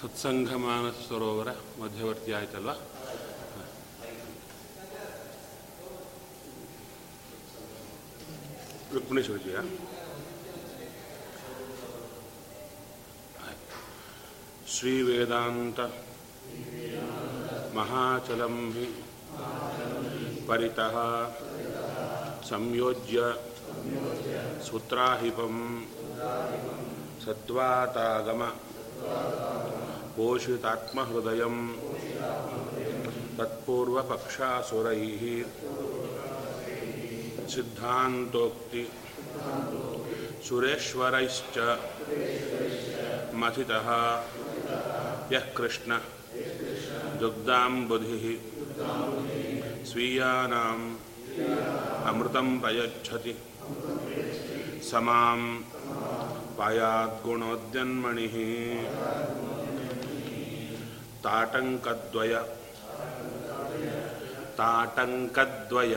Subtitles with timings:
[0.00, 1.50] ಸತ್ಸಂಗ ಮಾನಸ ಸರೋವರ
[1.80, 2.74] ಮಧ್ಯವರ್ತಿ ಆಯ್ತಲ್ವಾ?
[8.94, 9.58] ರುಕ್ಮಿಣೇಶ್ವರಜಿಯ
[14.82, 15.80] श्रीवेदान्त
[17.74, 18.86] महाचलं हि
[20.48, 20.96] परितः
[22.48, 23.28] संयोज्य
[24.68, 25.54] सूत्राहिपं
[27.24, 28.42] सद्वातागम
[30.16, 31.56] पोषितात्महृदयं
[33.38, 35.24] तत्पूर्वपक्षासुरैः
[37.54, 38.86] सिद्धान्तोक्ति
[40.48, 41.58] सुरेश्वरैश्च
[43.42, 43.90] मथितः
[45.32, 45.98] यः कृष्ण।
[47.20, 48.24] दुग्धाम्बुधिः
[49.84, 50.96] स्वीयानाम्
[52.06, 53.34] अमृतं प्रयच्छति
[54.82, 55.36] स माँ
[56.58, 58.36] पायाद्गुणोद्यन्मणिः
[61.24, 62.34] ताटङ्कद्वय।
[64.58, 65.94] ताटङ्कद्वय।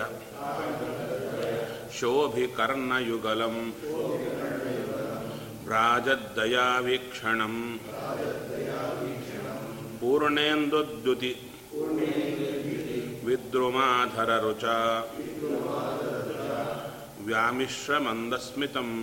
[1.93, 3.55] शोभिकर्णयुगलं
[10.14, 11.32] व्राजद्दयावीक्षणं पूर्णेन्दुद्युति
[13.26, 14.76] विद्रुमाधररुचा
[17.26, 18.94] व्यामिश्रमन्दस्मितम्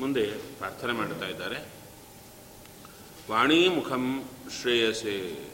[0.00, 0.26] ಮುಂದೆ
[0.58, 1.56] ಪ್ರಾರ್ಥನೆ ಮಾಡ್ತಾ ಇದ್ದಾರೆ.
[3.30, 4.24] ವಾಣಿಮುಖಂ
[4.60, 5.50] ಶ್ರೇಯಸೇ.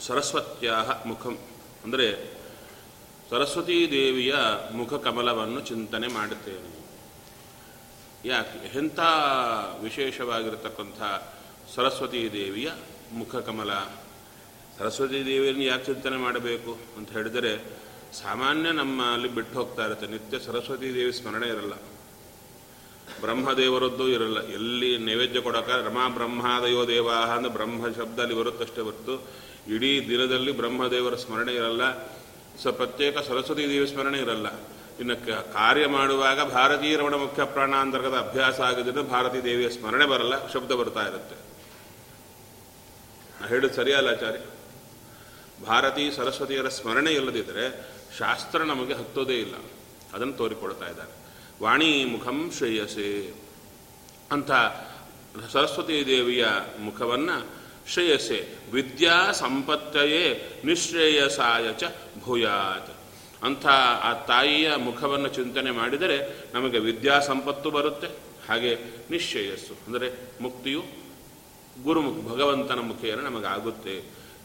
[0.00, 0.72] ಸರಸ್ವತಿಯ
[1.06, 1.38] ಮುಖಂ.
[1.84, 2.34] ಅಂದರೆ
[3.30, 4.34] ಸರಸ್ವತೀ ದೇವಿಯ
[4.72, 6.82] ಮುಖ ಕಮಲವನ್ನು ಚಿಂತನೆ ಮಾಡುತ್ತೇನೆ.
[8.28, 8.78] ಯಾಕೆ?
[8.78, 8.98] ಎಂಥ
[9.82, 11.02] ವಿಶೇಷವಾಗಿರತಕ್ಕಂಥ
[11.74, 12.70] ಸರಸ್ವತೀ ದೇವಿಯ
[13.12, 13.70] ಮುಖಕಮಲ
[14.82, 17.52] ಸರಸ್ವತೀ ದೇವಿಯನ್ನು ಯಾಕೆ ಚಿಂತನೆ ಮಾಡಬೇಕು ಅಂತ ಹೇಳಿದರೆ,
[18.12, 20.06] ಸಾಮಾನ್ಯ ನಮ್ಮಲ್ಲಿ ಬಿಟ್ಟು ಹೋಗ್ತಾ ಇರುತ್ತೆ.
[20.06, 21.74] ನಿತ್ಯ ಸರಸ್ವತಿ ದೇವಿ ಸ್ಮರಣೆ ಇರಲ್ಲ.
[23.20, 24.42] ಬ್ರಹ್ಮದೇವರದ್ದು ಇರಲ್ಲ.
[24.42, 29.14] ಎಲ್ಲಿ ನೈವೇದ್ಯ ಕೊಡಕ, ರಮಾ ಬ್ರಹ್ಮಾದಯೋ ದೇವಾಹ ಅಂದ್ರೆ ಬ್ರಹ್ಮ ಶಬ್ದ ಅಲ್ಲಿ ಬರುತ್ತಷ್ಟೇ ಹೊರತು,
[29.74, 31.84] ಇಡೀ ದಿನದಲ್ಲಿ ಬ್ರಹ್ಮದೇವರ ಸ್ಮರಣೆ ಇರಲ್ಲ.
[32.62, 34.46] ಸ ಪ್ರತ್ಯೇಕ ಸರಸ್ವತಿ ದೇವಿ ಸ್ಮರಣೆ ಇರಲ್ಲ.
[35.00, 35.16] ಇನ್ನು
[35.52, 41.52] ಕಾರ್ಯ ಮಾಡುವಾಗ ಭಾರತೀಯ ರಮಣ ಮುಖ್ಯ ಪ್ರಾಣಾಂತರ್ಗತ ಅಭ್ಯಾಸ ಆಗಿದ್ದರಿಂದ ಭಾರತೀ ದೇವಿಯ ಸ್ಮರಣೆ ಬರಲ್ಲ, ಶಬ್ದ ಬರ್ತಾ ಇರುತ್ತೆ.
[43.48, 44.51] ಹೇಳುದು ಸರಿಯಲ್ಲ ಆಚಾರ್ಯ?
[45.66, 47.64] ಭಾರತೀ ಸರಸ್ವತಿಯರ ಸ್ಮರಣೆ ಇಲ್ಲದಿದ್ದರೆ
[48.18, 49.56] ಶಾಸ್ತ್ರ ನಮಗೆ ಹತ್ತೋದೇ ಇಲ್ಲ.
[50.14, 51.12] ಅದನ್ನು ತೋರಿಕೊಳ್ತಾ ಇದ್ದಾರೆ.
[51.62, 53.34] ವಾಣಿ ಮುಖಂ ಶ್ರೇಯಸೆ
[54.30, 54.50] ಅಂತ
[55.52, 56.46] ಸರಸ್ವತೀ ದೇವಿಯ
[56.78, 57.36] ಮುಖವನ್ನು
[57.92, 58.40] ಶ್ರೇಯಸೆ.
[58.72, 60.24] ವಿದ್ಯಾ ಸಂಪತ್ತಯೇ
[60.64, 61.84] ನಿಶ್ರೇಯಸಾಯ ಚ
[62.24, 62.92] ಭೂಯಾತ್.
[63.42, 63.66] ಅಂಥ
[64.02, 66.18] ಆ ತಾಯಿಯ ಮುಖವನ್ನು ಚಿಂತನೆ ಮಾಡಿದರೆ
[66.54, 68.08] ನಮಗೆ ವಿದ್ಯಾ ಸಂಪತ್ತು ಬರುತ್ತೆ,
[68.48, 68.72] ಹಾಗೆ
[69.10, 70.08] ನಿಶ್ಚೇಯಸ್ಸು ಅಂದರೆ
[70.40, 70.82] ಮುಕ್ತಿಯು
[71.84, 73.96] ಗುರುಮುಖ ಭಗವಂತನ ಮುಖೇನ ನಮಗಾಗುತ್ತೆ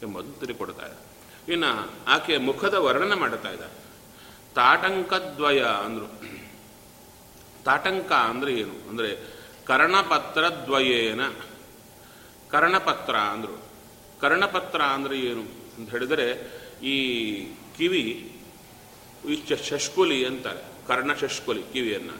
[0.03, 1.06] ಎಂಬುದನ್ನು ತಿಳಿಕೊಡ್ತಾ ಇದೆ
[1.47, 1.71] ಇನ್ನು
[2.07, 3.75] ಆಕೆಯ ಮುಖದ ವರ್ಣನೆ ಮಾಡ್ತಾ ಇದ್ದಾರೆ
[4.55, 6.07] ತಾಟಂಕದ್ವಯ ಅಂದರು.
[7.65, 8.89] ತಾಟಂಕ ಅಂದರೆ ಏನು?
[8.89, 9.09] ಅಂದರೆ
[9.67, 11.23] ಕರ್ಣಪತ್ರದ್ವಯೇನ.
[12.51, 13.57] ಕರ್ಣಪತ್ರ ಅಂದರು.
[14.21, 15.43] ಕರ್ಣಪತ್ರ ಅಂದರೆ ಏನು
[15.77, 16.27] ಅಂತ ಹೇಳಿದರೆ
[16.83, 16.95] ಈ
[17.77, 18.03] ಕಿವಿ,
[19.29, 19.33] ಈ
[19.69, 22.17] ಶಷ್ಕುಲಿ ಅಂತಾರೆ, ಕರ್ಣ ಶಷ್ಕುಲಿ ಕಿವಿಯನ್ನು.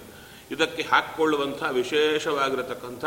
[0.51, 3.05] ಇದಕ್ಕೆ ಹಾಕ್ಕೊಳ್ಳುವಂಥ ವಿಶೇಷವಾಗಿರತಕ್ಕಂಥ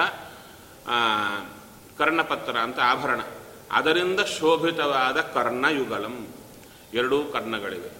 [1.98, 3.20] ಕರ್ಣಪತ್ರ ಅಂತ ಆಭರಣ.
[3.70, 6.26] ಅದರಿಂದ ಶೋಭಿತವಾದ ಕರ್ಣಯುಗಲಂ.
[6.94, 7.90] ಎರಡೂ ಕರ್ಣಗಳಿವೆ.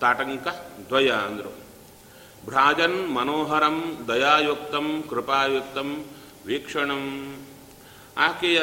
[0.00, 0.48] ತಾಟಂಕ,
[0.88, 1.68] ದ್ವಯ ಅಂದರು.
[2.44, 6.04] ಭ್ರಾಜನ್ ಮನೋಹರಂ ದಯಾಯುಕ್ತಂ ಕೃಪಾಯುಕ್ತಂ
[6.46, 7.36] ವೀಕ್ಷಣಂ.
[8.16, 8.62] ಆಕೆಯ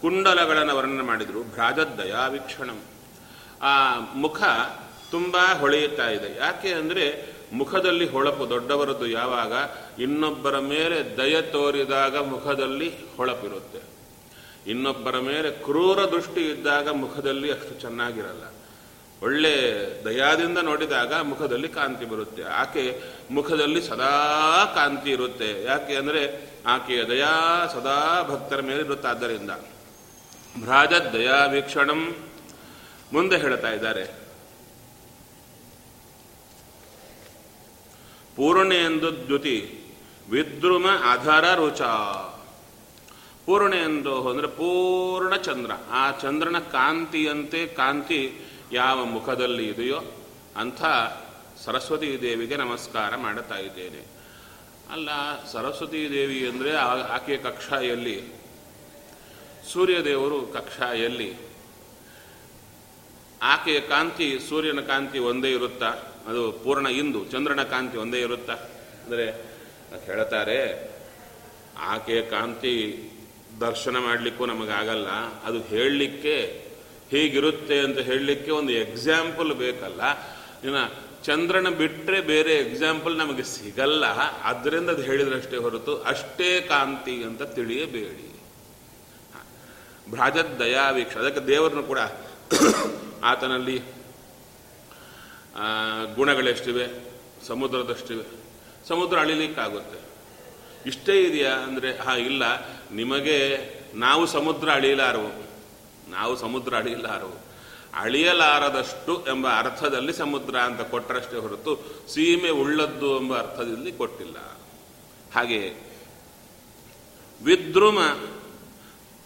[0.00, 1.42] ಕುಂಡಲಗಳನ್ನು ವರ್ಣನೆ ಮಾಡಿದರು.
[1.42, 2.80] ಭ್ರಾಜದ್ದಯಾ ವೀಕ್ಷಣಂ.
[3.62, 4.42] ಆ ಮುಖ
[5.10, 6.36] ತುಂಬ ಹೊಳೆಯುತ್ತಾ ಇದೆ.
[6.36, 9.52] ಯಾಕೆ ಅಂದರೆ ಮುಖದಲ್ಲಿ ಹೊಳಪು ದೊಡ್ಡವರದ್ದು ಯಾವಾಗ
[10.00, 13.99] ಇನ್ನೊಬ್ಬರ ಮೇಲೆ ದಯ ತೋರಿದಾಗ ಮುಖದಲ್ಲಿ ಹೊಳಪಿರುತ್ತೆ.
[14.66, 18.42] ಇನ್ನೊಬ್ಬರ ಮೇಲೆ ಕ್ರೂರ ದೃಷ್ಟಿ ಇದ್ದಾಗ ಮುಖದಲ್ಲಿ ಅಷ್ಟು ಚೆನ್ನಾಗಿರಲ್ಲ.
[19.22, 19.54] ಒಳ್ಳೆ
[20.04, 22.42] ದಯಾದಿಂದ ನೋಡಿದಾಗ ಮುಖದಲ್ಲಿ ಕಾಂತಿ ಬರುತ್ತೆ.
[22.42, 25.64] ಆಕೆ ಮುಖದಲ್ಲಿ ಸದಾ ಕಾಂತಿ ಇರುತ್ತೆ.
[25.64, 29.50] ಯಾಕೆ ಅಂದರೆ ಆಕೆಯ ದಯಾ ಸದಾ ಭಕ್ತರ ಮೇಲೆ ಇರುತ್ತಾದ್ದರಿಂದ
[30.60, 32.16] ಭ್ರಾಜ ದಯಾ ವೀಕ್ಷಣಂ
[33.12, 34.04] ಮುಂದೆ ಹೇಳ್ತಾ ಇದ್ದಾರೆ.
[38.36, 39.58] ಪೂರ್ಣೇಂದು ದ್ಯುತಿ,
[40.30, 41.80] ವಿದ್ರುಮ ಆಧಾರ ರುಚ.
[43.50, 45.72] ಪೂರ್ಣೆಂದು ಅಂದರೆ ಪೂರ್ಣ ಚಂದ್ರ.
[45.92, 48.18] ಆ ಚಂದ್ರನ ಕಾಂತಿಯಂತೆ ಕಾಂತಿ
[48.72, 49.98] ಯಾವ ಮುಖದಲ್ಲಿ ಇದೆಯೋ
[50.56, 50.80] ಅಂಥ
[51.62, 54.02] ಸರಸ್ವತಿ ದೇವಿಗೆ ನಮಸ್ಕಾರ ಮಾಡುತ್ತಾ ಇದ್ದೇನೆ.
[54.94, 55.08] ಅಲ್ಲ,
[55.52, 56.70] ಸರಸ್ವತಿ ದೇವಿ ಅಂದರೆ
[57.16, 58.14] ಆಕೆಯ ಕಕ್ಷಾಯಲ್ಲಿ,
[59.72, 61.30] ಸೂರ್ಯದೇವರು ಕಕ್ಷಾಯಲ್ಲಿ.
[63.54, 65.90] ಆಕೆಯ ಕಾಂತಿ, ಸೂರ್ಯನ ಕಾಂತಿ ಒಂದೇ ಇರುತ್ತಾ?
[66.28, 68.56] ಅದು ಪೂರ್ಣ ಇಂದು, ಚಂದ್ರನ ಕಾಂತಿ ಒಂದೇ ಇರುತ್ತಾ?
[69.04, 69.26] ಅಂದರೆ
[70.08, 70.60] ಹೇಳ್ತಾರೆ,
[71.94, 72.76] ಆಕೆಯ ಕಾಂತಿ
[73.60, 75.08] ದರ್ಶನ ಮಾಡಲಿಕ್ಕೂ ನಮಗಾಗಲ್ಲ
[75.44, 76.66] ಅದು ಹೇಳಲಿಕ್ಕೆ
[77.10, 80.00] ಹೀಗಿರುತ್ತೆ ಅಂತ ಹೇಳಲಿಕ್ಕೆ ಒಂದು ಎಕ್ಸಾಂಪಲ್ ಬೇಕಲ್ಲ.
[80.64, 84.06] ಇನ್ನು ಚಂದ್ರನ ಬಿಟ್ಟರೆ ಬೇರೆ ಎಕ್ಸಾಂಪಲ್ ನಮಗೆ ಸಿಗಲ್ಲ.
[84.42, 88.40] ಅದರಿಂದ ಅದು ಹೇಳಿದ್ರಷ್ಟೇ ಹೊರತು ಅಷ್ಟೇ ಕಾಂತಿ ಅಂತ ತಿಳಿಯಬೇಡಿ.
[90.10, 91.16] ಭ್ರಾಜದ್ ದಯಾವೀಕ್ಷ.
[91.16, 91.98] ಅದಕ್ಕೆ ದೇವರನ್ನು ಕೂಡ
[93.24, 93.82] ಆತನಲ್ಲಿ
[96.14, 96.86] ಗುಣಗಳೆಷ್ಟಿವೆ?
[97.46, 98.24] ಸಮುದ್ರದಷ್ಟಿವೆ.
[98.88, 99.98] ಸಮುದ್ರ ಅಳಿಲಿಕ್ಕಾಗುತ್ತೆ.
[100.86, 101.52] ಇಷ್ಟೇ ಇದೆಯಾ?
[101.52, 102.42] ಅಂದರೆ, ಹಾ, ಇಲ್ಲ.
[102.94, 103.38] ನಿಮಗೆ
[103.94, 105.30] ನಾವು ಸಮುದ್ರ ಅಳಿಯಲಾರವು.
[106.10, 107.50] ನಾವು ಸಮುದ್ರ ಅಳಿಯಲಾರವು.
[107.94, 111.72] ಅಳಿಯಲಾರದಷ್ಟು ಎಂಬ ಅರ್ಥದಲ್ಲಿ ಸಮುದ್ರ ಅಂತ ಕೊಟ್ಟರಷ್ಟೇ ಹೊರತು
[112.08, 114.36] ಸೀಮೆ ಉಳ್ಳದ್ದು ಎಂಬ ಅರ್ಥದಲ್ಲಿ ಕೊಟ್ಟಿಲ್ಲ.
[115.34, 115.90] ಹಾಗೆ
[117.44, 117.98] ವಿದ್ರುಮ,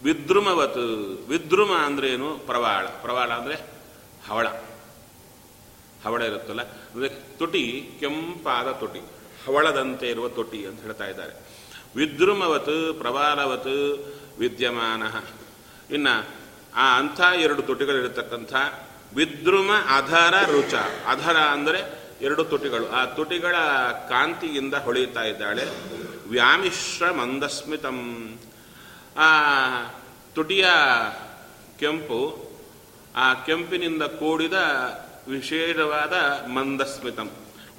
[0.03, 0.77] ವಿದ್ರುಮವತ್,
[1.29, 2.37] ವಿದ್ರುಮ ಅಂದ್ರೆ ಏನು?
[2.37, 2.87] ಪ್ರವಾಳ.
[2.87, 3.55] ಪ್ರವಾಳ ಅಂದರೆ
[4.27, 4.47] ಹವಳ.
[6.05, 9.01] ಹವಳ ಇರುತ್ತಲ್ಲ, ಅಂದರೆ ತುಟಿ, ಕೆಂಪಾದ ತುಟಿ.
[9.45, 11.44] ಹವಳದಂತೆ ಇರುವ ತೊಟಿ ಅಂತ ಹೇಳ್ತಾ ಇದ್ದಾರೆ.
[11.95, 13.67] ವಿದ್ರುಮವತ್, ಪ್ರವಾಲವತ್,
[14.39, 15.03] ವಿದ್ಯಮಾನ.
[15.93, 16.25] ಇನ್ನು
[16.75, 18.53] ಆ ಅಂಥ ಎರಡು ತುಟಿಗಳಿರತಕ್ಕಂಥ
[19.15, 20.73] ವಿದ್ರುಮ ಅಧರ ರುಚ.
[21.07, 22.91] ಅಧರ ಅಂದರೆ ಎರಡು ತುಟಿಗಳು.
[22.91, 23.55] ಆ ತುಟಿಗಳ
[24.09, 25.63] ಕಾಂತಿಯಿಂದ ಹೊಳೆಯುತ್ತಾ ಇದ್ದಾಳೆ.
[26.29, 28.37] ವ್ಯಾಮಿಶ್ರ ಮಂದಸ್ಮಿತಂ.
[29.17, 29.45] ಆ
[30.35, 30.65] ತುಟಿಯ
[31.79, 32.51] ಕೆಂಪು,
[33.15, 34.53] ಆ ಕೆಂಪಿನಿಂದ ಕೂಡಿದ
[35.27, 36.13] ವಿಶೇಷವಾದ
[36.47, 37.29] ಮಂದಸ್ಮಿತಂ.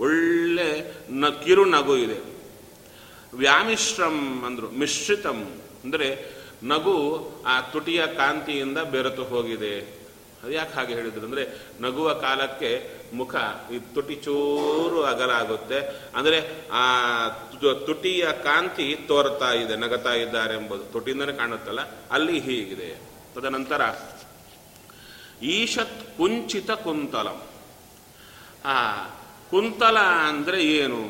[0.01, 2.36] ಒಳ್ಳೆ ನ ಕಿರು ನಗು ಇದೆ.
[3.43, 4.19] ವ್ಯಾಮಿಶ್ರಂ
[4.49, 5.39] ಅಂದರು, ಮಿಶ್ರಿತಂ.
[5.85, 6.09] ಅಂದರೆ
[6.73, 6.97] ನಗು
[7.47, 9.75] ಆ ತುಟಿಯ ಕಾಂತಿಯಿಂದ ಬೆರೆತು ಹೋಗಿದೆ.
[10.43, 11.25] ಅದು ಯಾಕೆ ಹಾಗೆ ಹೇಳಿದ್ರು?
[11.29, 11.45] ಅಂದರೆ
[11.81, 12.71] ನಗುವ ಕಾಲಕ್ಕೆ
[13.19, 13.35] ಮುಖ,
[13.75, 15.79] ಈ ತುಟಿ ಚೂರು ಅಗಲ ಆಗುತ್ತೆ
[16.19, 16.39] ಅಂದರೆ
[16.73, 16.85] ಆ
[17.89, 20.85] ತುಟಿಯ ಕಾಂತಿ ತೋರ್ತಾ ಇದೆ, ನಗತಾ ಇದ್ದಾರೆ ಎಂಬುದು.
[20.95, 21.83] ತುಟಿಯಿಂದನೇ ಕಾಣುತ್ತಲ್ಲ,
[22.13, 22.91] ಅಲ್ಲಿ ಹೀಗಿದೆ.
[23.35, 23.83] ತದನಂತರ,
[25.57, 27.39] ಈಶತ್ ಕುಂಚಿತ ಕುಂತಲಂ.
[28.65, 28.77] ಆ
[29.51, 29.99] ಕುಂತಲ
[30.31, 31.03] ಅಂದರೆ ಏನು?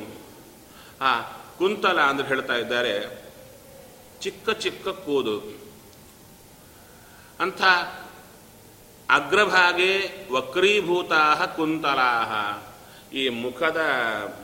[1.00, 1.11] ಆ
[1.58, 3.26] ಕುಂತಲ ಅಂದ್ರೆ ಹೇಳ್ತಾ ಇದ್ದಾರೆ,
[4.20, 5.41] ಚಿಕ್ಕ ಚಿಕ್ಕ ಕೂದು.
[7.41, 7.62] ಅಂಥ
[9.11, 9.91] ಅಗ್ರಭಾಗೆ
[10.32, 12.62] ವಕ್ರೀಭೂತಾ ಕುಂತಲಾಹ.
[13.12, 13.81] ಈ ಮುಖದ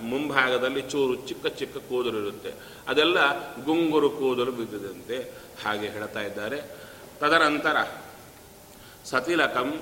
[0.02, 2.52] ಮುಂಭಾಗದಲ್ಲಿ ಚೂರು ಚಿಕ್ಕ ಚಿಕ್ಕ ಕೂದಲು ಇರುತ್ತೆ.
[2.88, 5.32] ಅದೆಲ್ಲ ಗುಂಗುರು ಕೂದಲು ಬಿದ್ದಿದಂತೆ
[5.64, 6.60] ಹಾಗೆ ಹೇಳ್ತಾ ಇದ್ದಾರೆ.
[7.20, 7.76] ತದನಂತರ
[9.04, 9.80] ಸತಿಲಕಂ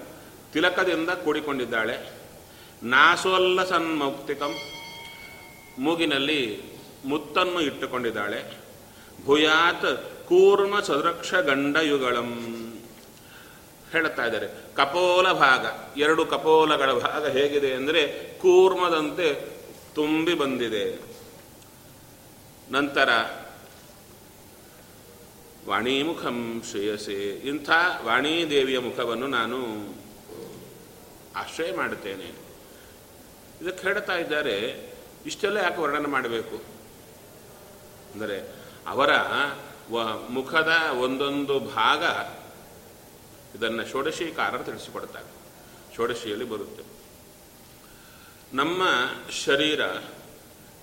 [0.53, 2.12] ತಿಲಕದಿಂದ ಕೂಡಿಕೊಂಡಿದ್ದಾಳೆ.
[2.82, 4.55] ನಾಸೋಲ್ಲ ಸನ್ಮೌಕ್ತಿಕಂ
[5.79, 6.69] ಮೂಗಿನಲ್ಲಿ
[7.05, 8.58] ಮುತ್ತನ್ನು ಇಟ್ಟುಕೊಂಡಿದ್ದಾಳೆ.
[9.25, 12.56] ಭೂಯಾತ್ ಕೂರ್ಮ ಸದೃಕ್ಷ ಗಂಡಯುಗಳಂ.
[13.93, 15.67] ಹೇಳ್ತಾ ಇದ್ದಾರೆ, ಕಪೋಲ ಭಾಗ,
[15.99, 19.35] ಎರಡು ಕಪೋಲಗಳ ಭಾಗ ಹೇಗಿದೆ ಅಂದರೆ ಕೂರ್ಮದಂತೆ
[19.94, 20.99] ತುಂಬಿ ಬಂದಿದೆ.
[22.70, 23.08] ನಂತರ,
[25.69, 27.70] ವಾಣಿಮುಖಂ ಶ್ರೇಯಸೆ, ಇಂಥ
[28.05, 29.58] ವಾಣಿದೇವಿಯ ಮುಖವನ್ನು ನಾನು
[31.37, 32.25] ಆಶ್ರಯ ಮಾಡುತ್ತೇನೆ.
[33.62, 34.91] ಇದಕ್ಕೆ ಹೇಳ್ತಾ ಇದ್ದಾರೆ,
[35.26, 36.80] ಇಷ್ಟೆಲ್ಲ ಯಾಕೆ ವರ್ಣನೆ ಮಾಡಬೇಕು?
[38.14, 38.36] ಅಂದರೆ
[38.86, 39.10] ಅವರ
[40.28, 42.04] ಮುಖದ ಒಂದೊಂದು ಭಾಗ
[43.56, 45.30] ಇದನ್ನು ಷೋಡಶೀಕಾರರು ತಿಳಿಸಿಕೊಡ್ತಾರೆ
[45.96, 46.82] ಷೋಡಶಿಯಲ್ಲಿ ಬರುತ್ತೆ.
[48.56, 48.82] ನಮ್ಮ
[49.46, 49.81] ಶರೀರ,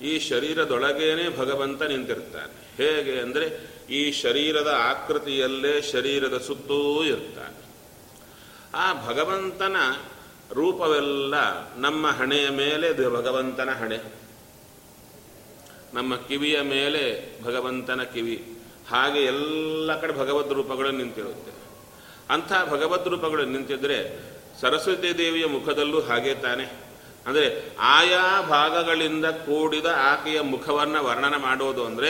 [0.01, 2.53] ಈ ಶರೀರದೊಳಗೇನೆ ಭಗವಂತ ನಿಂತಿರ್ತಾನೆ.
[2.75, 3.47] ಹೇಗೆ ಅಂದರೆ
[3.89, 7.57] ಈ ಶರೀರದ ಆಕೃತಿಯಲ್ಲೇ ಶರೀರದ ಸುತ್ತೂ ಇರ್ತಾನೆ.
[8.73, 9.75] ಆ ಭಗವಂತನ
[10.53, 11.35] ರೂಪವೆಲ್ಲ
[11.75, 14.26] ನಮ್ಮ ಹಣೆಯ ಮೇಲೆ ಭಗವಂತನ ಹಣೆ.
[15.93, 17.03] ನಮ್ಮ ಕಿವಿಯ ಮೇಲೆ
[17.43, 18.59] ಭಗವಂತನ ಕಿವಿ.
[18.91, 21.51] ಹಾಗೆ ಎಲ್ಲ ಕಡೆ ಭಗವದ್ ರೂಪಗಳು ನಿಂತಿರುತ್ತೆ.
[22.33, 24.19] ಅಂಥ ಭಗವದ್ ರೂಪಗಳು ನಿಂತಿದ್ರೆ
[24.61, 26.65] ಸರಸ್ವತಿ ದೇವಿಯ ಮುಖದಲ್ಲೂ ಹಾಗೆ ತಾನೆ.
[27.27, 32.09] ಅಂದರೆ ಆಯಾ ಭಾಗಗಳಿಂದ ಕೂಡಿದ ಆಕೆಯ ಮುಖವನ್ನು ವರ್ಣನೆ ಮಾಡೋದು ಅಂದರೆ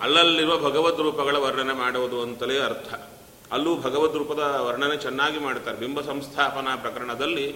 [0.00, 2.94] ಅಲ್ಲಲ್ಲಿರುವ ಭಗವದ್ ರೂಪಗಳ ವರ್ಣನೆ ಮಾಡೋದು ಅಂತಲೇ ಅರ್ಥ.
[3.52, 5.76] ಅಲ್ಲೂ ಭಗವದ್ ರೂಪದ ವರ್ಣನೆ ಚೆನ್ನಾಗಿ ಮಾಡ್ತಾರೆ.
[5.76, 7.46] ಬಿಂಬ ಸಂಸ್ಥಾಪನಾ ಪ್ರಕರಣದಲ್ಲಿ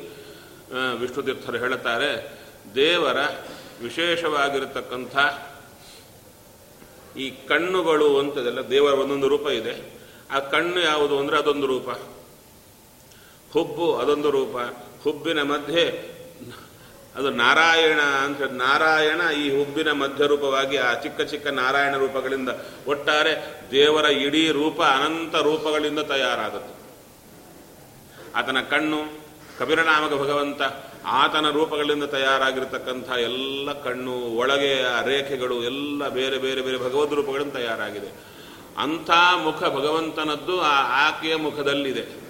[1.01, 2.39] ವಿಷ್ಣು ತೀರ್ಥರು ಹೇಳುತ್ತಾರೆ
[2.75, 3.17] ದೇವರ
[3.83, 5.17] ವಿಶೇಷವಾಗಿರತಕ್ಕಂಥ
[7.17, 10.03] ಈ ಕಣ್ಣುಗಳು ಅಂತದೆಲ್ಲ ದೇವರ ಒಂದೊಂದು ರೂಪ ಇದೆ.
[10.31, 11.89] ಆ ಕಣ್ಣು ಯಾವುದು ಅಂದರೆ ಅದೊಂದು ರೂಪ.
[13.53, 14.57] ಹುಬ್ಬು ಅದೊಂದು ರೂಪ.
[15.03, 16.13] ಹುಬ್ಬಿನ ಮಧ್ಯೆ
[17.17, 22.49] ಅದು ನಾರಾಯಣ ಅಂತ ನಾರಾಯಣ ಈ ಹುಬ್ಬಿನ ಮಧ್ಯ ರೂಪವಾಗಿ ಆ ಚಿಕ್ಕ ಚಿಕ್ಕ ನಾರಾಯಣ ರೂಪಗಳಿಂದ
[22.87, 26.83] ಒಟ್ಟಾರೆ ದೇವರ ಇಡೀ ರೂಪ ಅನಂತ ರೂಪಗಳಿಂದ ತಯಾರಾಗುತ್ತೆ.
[28.35, 29.22] ಆತನ ಕಣ್ಣು
[29.59, 30.61] ಕಬೀರನಾಮಕ ಭಗವಂತ
[31.07, 38.33] ಆತನ ರೂಪಗಳಿಂದ ತಯಾರಾಗಿರ್ತಕ್ಕಂಥ ಎಲ್ಲ ಕಣ್ಣು, ಒಳಗೆ ರೇಖೆಗಳು, ಎಲ್ಲ ಬೇರೆ ಬೇರೆ ಬೇರೆ ಭಗವದ್ ರೂಪಗಳಿಂದ ತಯಾರಾಗಿದೆ.
[38.79, 39.11] ಅಂಥ
[39.43, 42.23] ಮುಖ ಭಗವಂತನದ್ದು ಆ ಆಕೆಯ ಮುಖದಲ್ಲಿದೆ.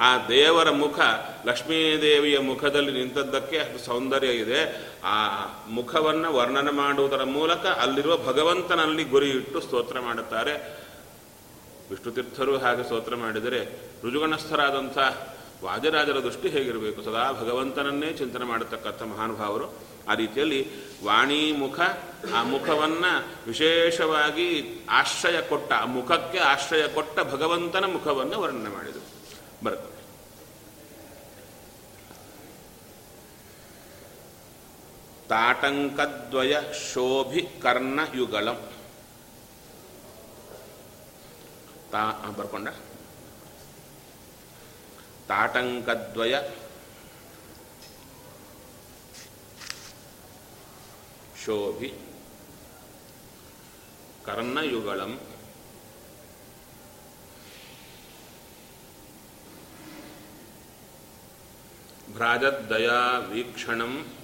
[0.00, 1.00] ಆ ದೇವರ ಮುಖ,
[1.46, 4.90] ಲಕ್ಷ್ಮೀದೇವಿಯ ಮುಖದಲ್ಲಿ ನಿಂತದ್ದಕ್ಕೆ ಅಷ್ಟು ಸೌಂದರ್ಯ ಇದೆ.
[5.04, 10.82] ಆ ಮುಖವನ್ನು ವರ್ಣನೆ ಮಾಡುವುದರ ಮೂಲಕ ಅಲ್ಲಿರುವ ಭಗವಂತನಲ್ಲಿ ಗುರಿ ಸ್ತೋತ್ರ ಮಾಡುತ್ತಾರೆ.
[11.90, 14.98] ವಿಷ್ಣುತೀರ್ಥರು ಹಾಗೆ ಸ್ತೋತ್ರ ಮಾಡಿದರೆ ರುಜುಗಣಸ್ಥರಾದಂಥ
[15.62, 17.02] ವಾಜರಾಜರ ದೃಷ್ಟಿ ಹೇಗಿರಬೇಕು?
[17.02, 20.60] ಸದಾ ಭಗವಂತನನ್ನೇ ಚಿಂತನೆ ಮಾಡತಕ್ಕಂಥ ಮಹಾನುಭಾವರು ಆ ರೀತಿಯಲ್ಲಿ
[21.04, 21.80] ವಾಣಿ ಮುಖ,
[22.34, 23.12] ಆ ಮುಖವನ್ನು
[23.46, 29.06] ವಿಶೇಷವಾಗಿ ಆಶ್ರಯ ಕೊಟ್ಟ, ಆ ಮುಖಕ್ಕೆ ಆಶ್ರಯ ಕೊಟ್ಟ ಭಗವಂತನ ಮುಖವನ್ನು ವರ್ಣನೆ ಮಾಡಿದರು.
[29.64, 29.92] ಬರುತ್ತೆ.
[35.28, 36.56] ತಾಟಂಕದ್ವಯ
[36.92, 38.58] ಶೋಭಿ ಕರ್ಣಯುಗಳಂ.
[41.92, 42.68] ತಾ ಬರ್ಕೊಂಡ?
[45.32, 46.34] ತಾಟಂಕದ್ವಯ.
[51.44, 51.94] ಶೋಭಿ.
[54.24, 55.20] ಕರ್ಣಯುಗಳಂ.
[62.12, 64.21] ಭ್ರಾಜದ್ದಯಾ ವೀಕ್ಷಣಂ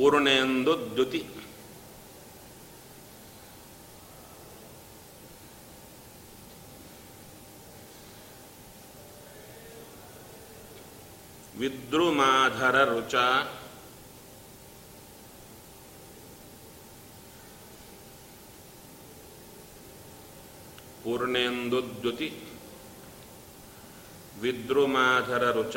[0.00, 1.20] ಪೂರ್ಣೇಂದು ದ್ಯುತಿ
[11.58, 13.14] ವಿದ್ರುಮಾಧರ ರುಚ
[21.02, 22.30] ಪೂರ್ಣೇಂದುದ್ಯುತಿ
[24.40, 25.76] ವಿದ್ರುಮಾಧರ ರುಚ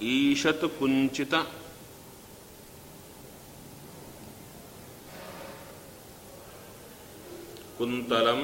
[0.00, 1.34] ವ್ಯಾಮಿಶ್ರ ಮಂದಸ್ಮಿತಂ ಈಶತ್ ಕುಂಚಿತ
[7.78, 8.40] ಕುಂತಲಂ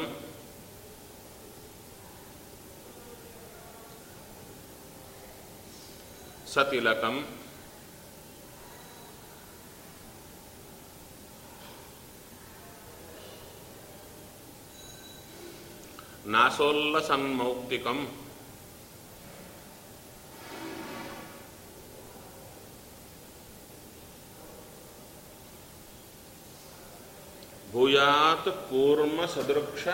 [27.76, 29.86] ಭೂಯಾತ್ ಕೂರ್ಮ ಸದೃಕ್ಷ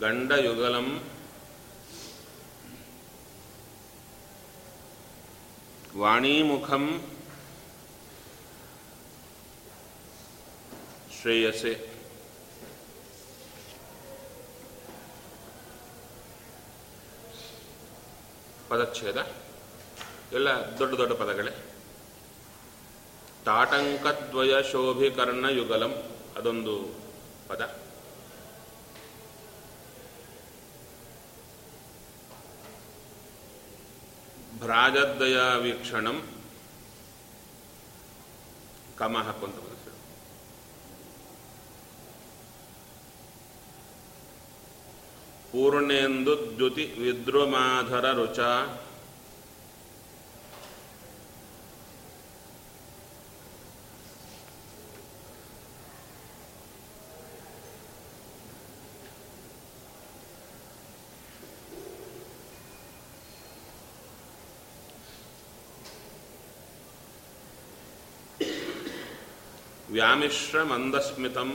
[0.00, 0.88] ಗಂಡಯುಗಲಂ
[5.96, 6.84] ವಾಣೀಮುಖಂ
[11.20, 11.72] ಶ್ರೇಯಸೆ
[18.68, 19.18] ಪದಚ್ಛೇದ
[20.32, 21.67] ಎಲ್ಲ ದೊಡ್ಡ ದೊಡ್ಡ ಪದಗಳೇ.
[23.48, 25.92] ತಾಟಂಕದ್ವಯ ಶೋಭಿಕರ್ಣ ಯುಗಲಂ
[26.36, 26.74] ಅದೊಂದು
[27.48, 27.62] ಪದ.
[34.60, 36.18] ಭ್ರಾಜದ್ದಯ ವೀಕ್ಷಣಂ
[38.98, 39.92] ಕಮ ಹಾಕುವಂತ ಬರುತ್ತೆ
[45.50, 48.40] ಪೂರ್ಣೇಂದು ದ್ಯುತಿ ವಿದ್ರುಮಾಧರ ರುಚ
[69.90, 71.50] ವ್ಯಾಮಿಶ್ರ ಮಂದಸ್ಮಿತಂ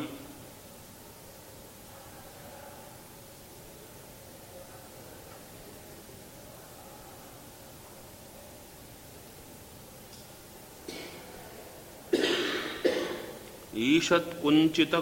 [13.83, 14.95] ಈಶತ್ ಕುಂಚಿತ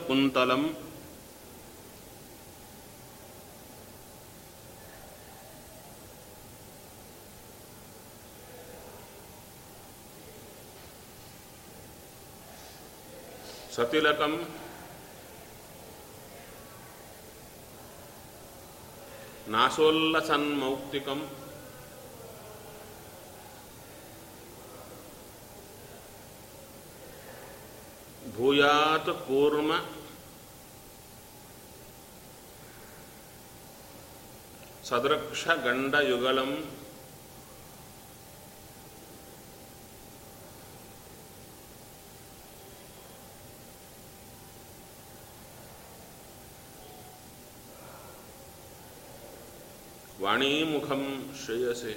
[13.76, 14.34] ಸತಿಲಕಂ.
[19.48, 21.20] ನಾಸೋಲ್ಲಸನ್ಮೌಕ್ತಿಕಂ
[28.36, 29.72] ಭೂಯಾತ್ ಕೂರ್ಮ.
[34.90, 35.48] ಸದೃಕ್ಷ
[50.32, 51.02] ಗಂಡಯುಗಳಂ ವಾಣೀಮುಖಂ
[51.40, 51.94] ಶ್ರೇಯಸೆ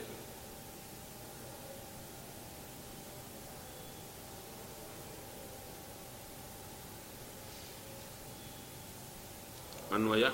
[9.95, 10.25] ಅನ್ವಯ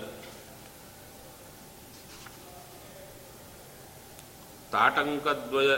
[4.72, 5.70] ತಾಟಂಕದ್ವಯ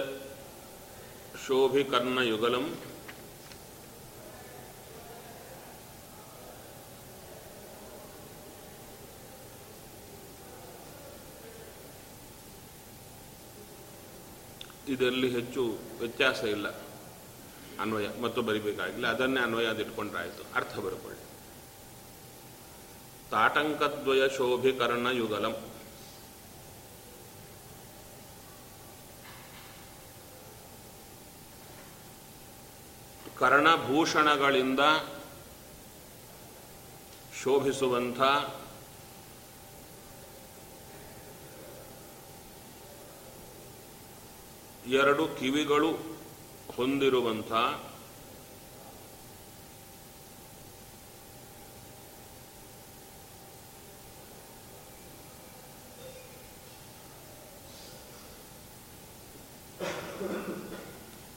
[14.93, 16.69] ಇದರಲ್ಲಿ ಹೆಚ್ಚು ವ್ಯತ್ಯಾಸ ಇಲ್ಲ.
[17.81, 19.07] ಅನ್ವಯ, ಮತ್ತು ಬರಿಬೇಕಾಗಿಲ್ಲ.
[19.07, 21.21] ಅದನ್ನೇ ಅನ್ವಯ ಅದಿಟ್ಕೊಂಡ್ರಾಯಿತು ಅರ್ಥ ಬರ್ಕೊಳ್ಳಿ.
[23.31, 25.57] ತಾಟಂಕದ್ವಯ ಶೋಭಿಕರ್ಣ ಯುಗಲಂ.
[33.39, 34.81] ಕರ್ಣಭೂಷಣಗಳಿಂದ
[37.43, 38.21] ಶೋಭಿಸುವಂಥ
[44.93, 45.91] ಎರಡು ಕಿವಿಗಳು
[46.77, 47.53] ಹೊಂದಿರುವಂಥ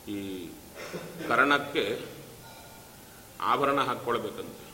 [0.10, 0.50] ಈ
[1.28, 2.02] ಕರ್ಣಕ್ಕೆ
[3.42, 4.66] ಆಭರಣ ಹಾಕ್ಕೊಳ್ಬೇಕಂತೆ.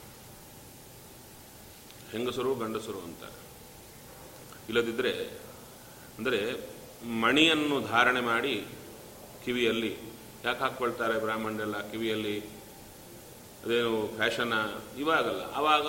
[2.12, 3.24] ಹೆಂಗಸರು ಗಂಡಸರು ಅಂತ.
[4.70, 5.14] ಇಲ್ಲದಿದ್ದರೆ
[6.18, 6.71] ಅಂದರೆ
[7.06, 8.66] ಮಣಿಯನ್ನು ಧಾರಣೆ ಮಾಡಿ
[9.46, 9.98] ಕಿವಿಯಲ್ಲಿ.
[10.46, 12.40] ಯಾಕೆ ಹಾಕ್ಕೊಳ್ತಾರೆ ಬ್ರಾಹ್ಮಣರೆಲ್ಲ ಕಿವಿಯಲ್ಲಿ?
[13.66, 14.54] ಅದೇನು ಫ್ಯಾಷನ?
[14.98, 15.54] ಇವಾಗಲ್ಲ.
[15.54, 15.88] ಆವಾಗ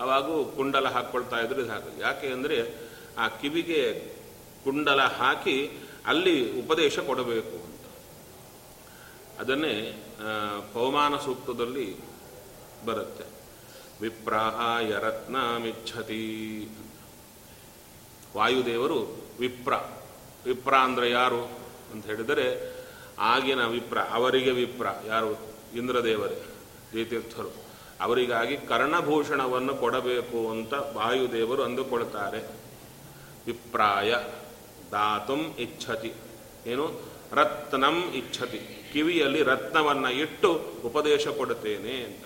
[0.00, 2.74] ಆವಾಗೂ ಕುಂಡಲ ಹಾಕ್ಕೊಳ್ತಾ ಇದ್ರೆ ಇದು ಯಾಕೆ ಅಂದರೆ
[3.18, 4.14] ಆ ಕಿವಿಗೆ
[4.64, 5.70] ಕುಂಡಲ ಹಾಕಿ
[6.06, 7.86] ಅಲ್ಲಿ ಉಪದೇಶ ಕೊಡಬೇಕು ಅಂತ.
[9.40, 10.04] ಅದನ್ನೇ
[10.74, 11.96] ಪವಮಾನ ಸೂಕ್ತದಲ್ಲಿ
[12.84, 13.24] ಬರುತ್ತೆ.
[14.00, 16.68] ವಿಪ್ರಾಹಾಯ ರತ್ನಮಿಚ್ಛತಿ.
[18.36, 19.74] ವಾಯುದೇವರು ವಿಪ್ರ.
[20.44, 21.44] ವಿಪ್ರ ಅಂದರೆ ಯಾರು
[21.92, 22.78] ಅಂತ ಹೇಳಿದರೆ
[23.18, 25.38] ಆಗಿನ ವಿಪ್ರ ಅವರಿಗೆ ವಿಪ್ರ ಯಾರು?
[25.76, 26.42] ಇಂದ್ರದೇವರೇ,
[26.94, 27.68] ಜಯತೀರ್ಥರು.
[28.00, 32.48] ಅವರಿಗಾಗಿ ಕರ್ಣಭೂಷಣವನ್ನು ಕೊಡಬೇಕು ಅಂತ ವಾಯುದೇವರು ಅಂದುಕೊಳ್ತಾರೆ.
[33.46, 34.14] ವಿಪ್ರಾಯ
[34.92, 36.12] ದಾತುಂ ಇಚ್ಛತಿ.
[36.66, 37.00] ಏನು?
[37.32, 38.90] ರತ್ನಂ ಇಚ್ಛತಿ.
[38.92, 42.24] ಕಿವಿಯಲ್ಲಿ ರತ್ನವನ್ನು ಇಟ್ಟು ಉಪದೇಶ ಕೊಡುತ್ತೇನೆ ಅಂತ.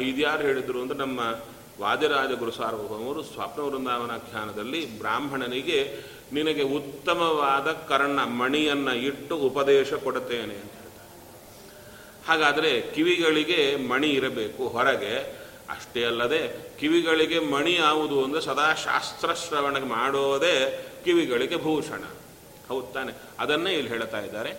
[0.00, 1.20] ಇದ್ಯಾರು ಹೇಳಿದರು ಅಂದ್ರೆ ನಮ್ಮ
[1.80, 6.00] ವಾದಿರಾಜ ಗುರು ಸಾರ್ವಭೌಮರು ಸ್ವಪ್ನ ವೃಂದಾವನಾಖ್ಯಾನದಲ್ಲಿ ಬ್ರಾಹ್ಮಣನಿಗೆ
[6.32, 11.08] ನಿನಗೆ ಉತ್ತಮವಾದ ಕರ್ಣ ಮಣಿಯನ್ನು ಇಟ್ಟು ಉಪದೇಶ ಕೊಡುತ್ತೇನೆ ಅಂತ ಹೇಳ್ತಾರೆ.
[12.28, 15.42] ಹಾಗಾದರೆ ಕಿವಿಗಳಿಗೆ ಮಣಿ ಇರಬೇಕು ಹೊರಗೆ.
[15.70, 22.02] ಅಷ್ಟೇ ಅಲ್ಲದೆ ಕಿವಿಗಳಿಗೆ ಮಣಿ ಯಾವುದು ಅಂದರೆ ಸದಾ ಶಾಸ್ತ್ರ ಶ್ರವಣ ಮಾಡೋದೇ ಕಿವಿಗಳಿಗೆ ಭೂಷಣ.
[22.68, 23.12] ಹೌದು ತಾನೆ.
[23.38, 24.56] ಅದನ್ನೇ ಇಲ್ಲಿ ಹೇಳ್ತಾ ಇದ್ದಾರೆ.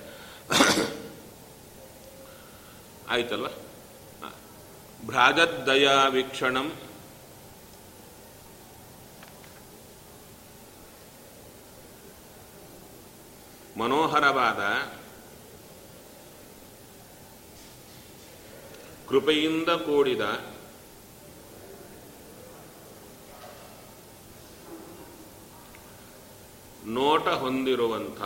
[3.10, 3.48] ಆಯ್ತಲ್ವ?
[3.48, 4.32] ಹ.
[5.06, 6.74] ಭ್ರಾಜದ್ದಯಾ ವೀಕ್ಷಣಂ
[13.78, 14.62] ಮನೋಹರವಾದ
[19.10, 20.24] ಕೃಪೆಯಿಂದ ಕೂಡಿದ
[26.86, 28.22] ನೋಟ ಹೊಂದಿರುವಂಥ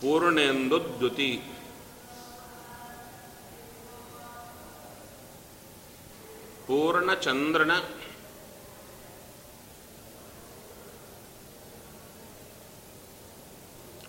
[0.00, 1.53] ಪೂರ್ಣೆಂದು ದ್ಯುತಿ.
[6.66, 7.72] ಪೂರ್ಣಚಂದ್ರನ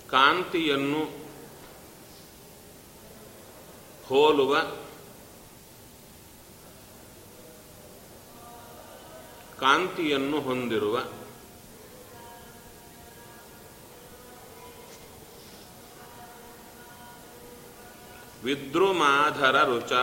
[0.09, 1.01] ಕಾಂತಿಯನ್ನು
[4.07, 4.55] ಹೋಲುವ
[9.59, 10.97] ಕಾಂತಿಯನ್ನು ಹೊಂದಿರುವ
[18.43, 19.93] ವಿದ್ರುಮಾಧರ ರುಚ.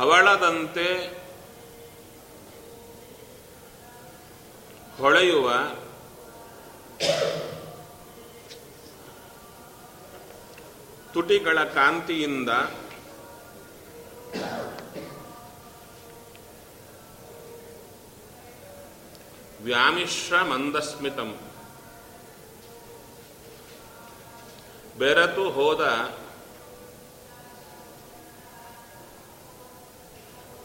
[0.00, 0.86] ಹವಳದಂತೆ
[4.98, 5.48] ಹೊಳೆಯುವ
[11.12, 12.48] ತುಟಿಗಳ ಕಾಂತಿಯಿಂದ
[19.62, 21.36] ವ್ಯಾಮಿಶ್ರ ಮಂದಸ್ಮಿತಂ.
[24.98, 25.84] ಬೆರತು ಹೋದ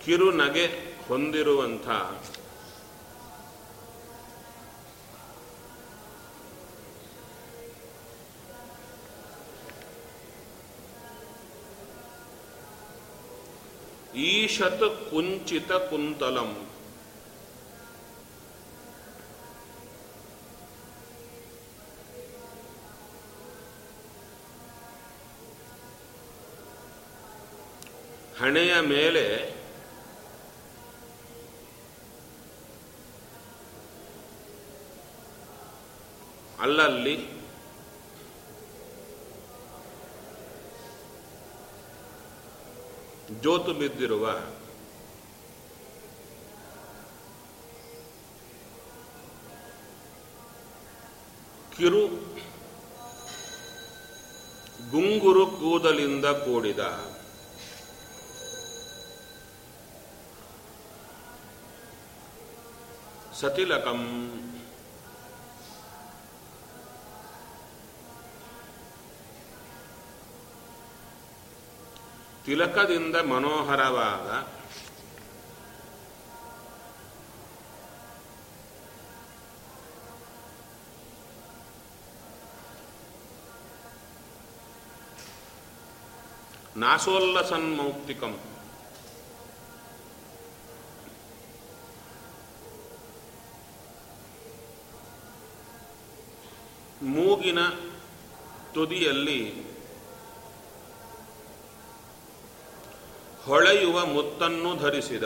[0.05, 0.65] ಕಿರುನಗೆ
[1.07, 1.87] ಹೊಂದಿರುವಂಥ
[14.15, 16.51] ಈಶತ್ ಕುಂಚಿತ ಕುಂತಲಂ.
[28.39, 29.54] ಹಣೆಯ ಮೇಲೆ
[36.65, 37.15] ಅಲ್ಲಲ್ಲಿ
[43.43, 44.25] ಜೋತು ಬಿದ್ದಿರುವ
[51.71, 52.03] ಕಿರು
[54.91, 56.81] ಗುಂಗುರು ಕೂದಲಿಂದ ಕೂಡಿದ
[63.39, 64.01] ಸತಿಲಕಂ
[72.45, 74.29] ತಿಲಕದಿಂದ ಮನೋಹರವಾದ
[86.77, 88.39] ನಾಸೋಲ್ಲಸನ್ಮೌಕ್ತಿಕಂ.
[97.01, 97.59] ಮೂಗಿನ
[98.73, 99.64] ತುದಿಯಲ್ಲಿ
[103.45, 105.23] ಹೊಳೆಯುವ ಮುತ್ತನ್ನು ಧರಿಸಿದ.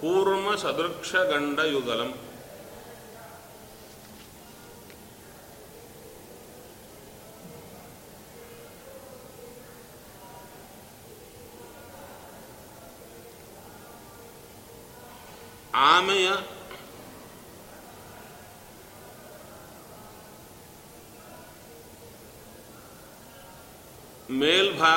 [0.00, 2.27] ಕೂರ್ಮ ಸದೃಕ್ಷಗಂಡ ಯುಗಲಂ.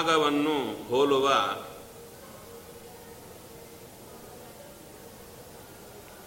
[0.02, 0.54] ಮೇಲ್ಭಾಗವನ್ನು
[0.90, 1.28] ಹೋಲುವ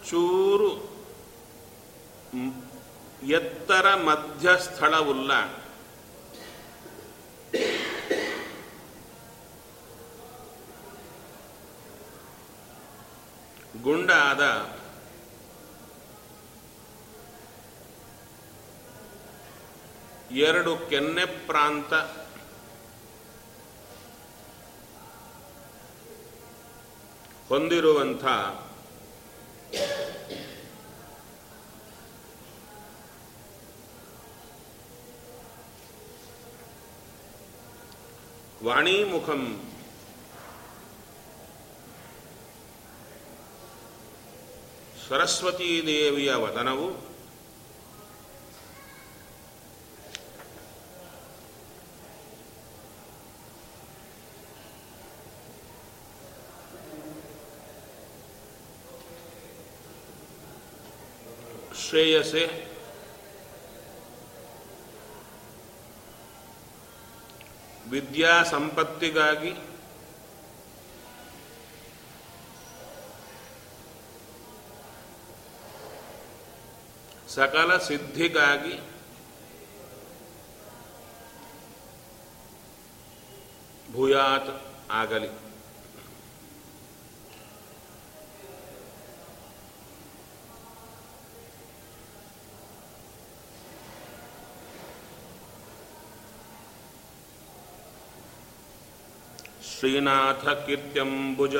[0.06, 0.68] ಚೂರು
[3.30, 5.30] ಎತ್ತರ ಮಧ್ಯಸ್ಥಳವುಳ್ಳ
[13.84, 14.42] ಗುಂಡಾದ
[20.44, 21.92] ಎರಡು ಕೆನ್ನೆ ಪ್ರಾಂತ
[27.48, 28.24] ಹೊಂದಿರುವಂಥ
[38.64, 39.42] ವಾಣಿಮುಖಂ
[45.04, 46.86] ಸರಸ್ವತೀ ದೇವಿಯ ವದನವು
[61.94, 62.44] ಶ್ರೇಯಸೆ
[67.90, 69.52] ವಿದ್ಯಾ ಸಂಪತ್ತಿಗಾಗಿ
[77.28, 78.74] ಸಕಲ ಸಿದ್ಧಿಗಾಗಿ
[83.92, 84.52] ಭೂಯಾತ್
[84.90, 85.30] ಆಗಲಿ
[99.84, 101.56] ಶ್ರೀನಾಥ ಕೀರ್ತ್ಯಂಬುಜ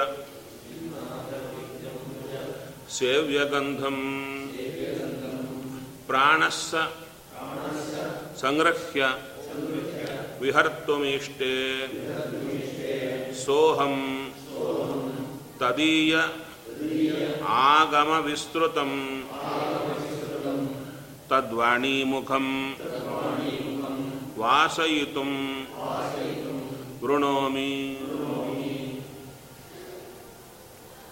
[2.95, 3.99] ಸೇವ್ಯಗಂಧಂ
[6.07, 6.75] ಪ್ರಾಣಸ್ಸ
[8.41, 9.03] ಸಂಗ್ರಹ್ಯ
[10.41, 11.53] ವಿಹರ್ತುಮೀಷ್ಟೇ
[13.43, 13.97] ಸೋಹಂ
[15.59, 16.15] ತದೀಯ
[17.67, 18.95] ಆಗಮ ವಿಸ್ತೃತಂ
[21.29, 22.49] ತದ್ವಾಣೀಮುಖಂ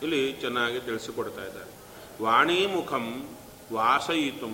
[0.02, 1.70] ಇಲ್ಲಿ ಚೆನ್ನಾಗಿ ತಿಳಿಸಿಕೊಡ್ತಾ ಇದ್ದಾರೆ.
[2.22, 3.28] ವಾಣಿಮುಖಂ
[3.72, 4.48] ವಾಸಯಿತು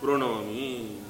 [0.00, 1.00] ಪ್ರಣೋಮಿ.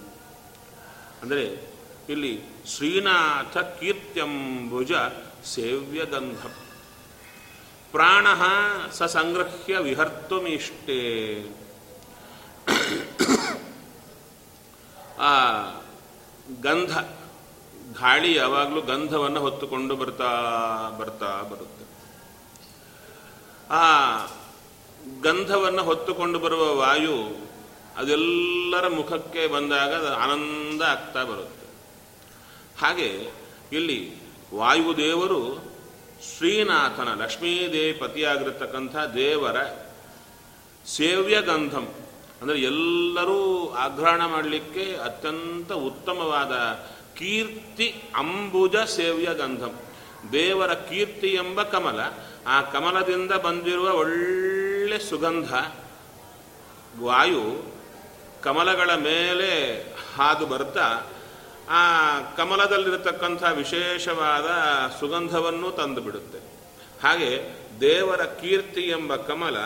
[1.23, 1.75] ಅಂದರೆ
[2.09, 4.93] ಇಲ್ಲಿ ಶ್ರೀನಾಥ ಕೀರ್ತ್ಯಂಬುಜ
[5.45, 6.47] ಸೇವ್ಯಗಂಧ.
[7.93, 8.27] ಪ್ರಾಣ
[8.93, 11.01] ಸ ಸಂಗ್ರಹ್ಯ ವಿಹರ್ತುಮಿಷ್ಟೇ.
[15.19, 15.35] ಆ
[16.61, 16.93] ಗಂಧ
[18.01, 20.31] ಗಾಳಿ ಯಾವಾಗಲೂ ಗಂಧವನ್ನು ಹೊತ್ತುಕೊಂಡು ಬರ್ತಾ
[20.99, 21.94] ಬರ್ತಾ ಬರುತ್ತೆ.
[23.71, 23.85] ಆ
[25.23, 27.45] ಗಂಧವನ್ನು ಹೊತ್ತುಕೊಂಡು ಬರುವ ವಾಯು
[27.97, 31.67] ಅದೆಲ್ಲರ ಮುಖಕ್ಕೆ ಬಂದಾಗ ಆನಂದ ಆಗ್ತಾ ಬರುತ್ತೆ.
[32.81, 33.29] ಹಾಗೆ
[33.73, 33.99] ಇಲ್ಲಿ
[34.55, 35.41] ವಾಯುದೇವರು
[36.37, 39.57] ಶ್ರೀನಾಥನ, ಲಕ್ಷ್ಮೀದೇವಿ ಪತಿಯಾಗಿರತಕ್ಕಂಥ ದೇವರ
[40.87, 41.87] ಸೇವ್ಯ ಗಂಧಂ,
[42.43, 46.53] ಅಂದರೆ ಎಲ್ಲರೂ ಆಗ್ರಹಣ ಮಾಡಲಿಕ್ಕೆ ಅತ್ಯಂತ ಉತ್ತಮವಾದ
[47.19, 49.75] ಕೀರ್ತಿ, ಅಂಬುಜ ಸೇವ್ಯ ಗಂಧಂ.
[50.33, 52.01] ದೇವರ ಕೀರ್ತಿ ಎಂಬ ಕಮಲ,
[52.47, 55.55] ಆ ಕಮಲದಿಂದ ಬಂದಿರುವ ಒಳ್ಳೆ ಸುಗಂಧ,
[57.03, 57.75] ವಾಯು
[58.43, 59.83] ಕಮಲಗಳ ಮೇಲೆ
[60.17, 61.03] ಹಾದು ಬರ್ತಾ,
[61.71, 64.49] ಆ ಕಮಲದಲ್ಲಿರತಕ್ಕಂಥ ವಿಶೇಷವಾದ
[65.01, 66.39] ಸುಗಂಧವನ್ನು ತಂದು ಬಿಡುತ್ತೆ.
[67.03, 69.57] ಹಾಗೆ ದೇವರ ಕೀರ್ತಿ ಎಂಬ ಕಮಲ,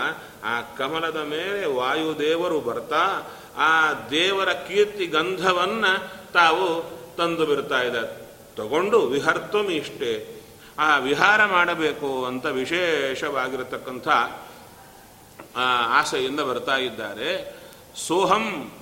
[0.44, 8.29] ಆ ಕಮಲದ ಮೇಲೆ ವಾಯುದೇವರು ಬರ್ತಾ, ಆ ದೇವರ ಕೀರ್ತಿ ಗಂಧವನ್ನು ತಾವು ತಂದು ಬಿಡ್ತಾ ಇದ್ದಾರೆ.
[8.57, 10.38] ತಗೊಂಡು ವಿಹರ್ತುಮ್ ಇಷ್ಟೇ
[10.78, 14.08] ಆ ವಿಹಾರ ಮಾಡಬೇಕು ಅಂತ ವಿಶೇಷವಾಗಿರತಕ್ಕಂಥ
[15.88, 17.56] ಆಸೆಯಿಂದ ಬರ್ತಾ ಇದ್ದಾರೆ.
[17.96, 18.72] ಸೋಹಂ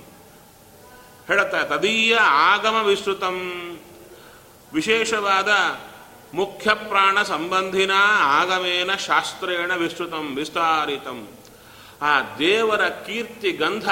[1.27, 3.37] ಹೇಳುತ್ತಾ, ತದೀಯ ಆಗಮ ವಿಸ್ತೃತಂ
[4.73, 5.49] ವಿಶೇಷವಾದ
[6.33, 11.27] ಮುಖ್ಯ ಪ್ರಾಣ ಸಂಬಂಧಿನ ಆಗಮೇನ ಶಾಸ್ತ್ರೇಣ ವಿಸ್ತೃತಂ ವಿಸ್ತಾರಿತಂ.
[12.01, 13.89] ಆ ದೇವರ ಕೀರ್ತಿ ಗಂಧ,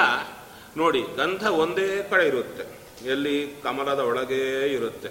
[0.76, 2.80] ನೋಡಿ, ಗಂಧ ಒಂದೇ ಕಡೆ ಇರುತ್ತೆ.
[3.08, 3.60] ಎಲ್ಲಿ?
[3.62, 5.08] ಕಮಲದ ಒಳಗೇ ಇರುತ್ತೆ.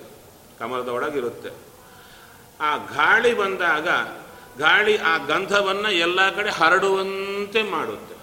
[0.59, 1.64] ಕಮಲದ ಒಳಗಿರುತ್ತೆ.
[2.61, 3.87] ಆ ಗಾಳಿ ಬಂದಾಗ,
[4.59, 8.15] ಗಾಳಿ ಆ ಗಂಧವನ್ನು ಎಲ್ಲ ಕಡೆ ಹರಡುವಂತೆ ಮಾಡುತ್ತೆ.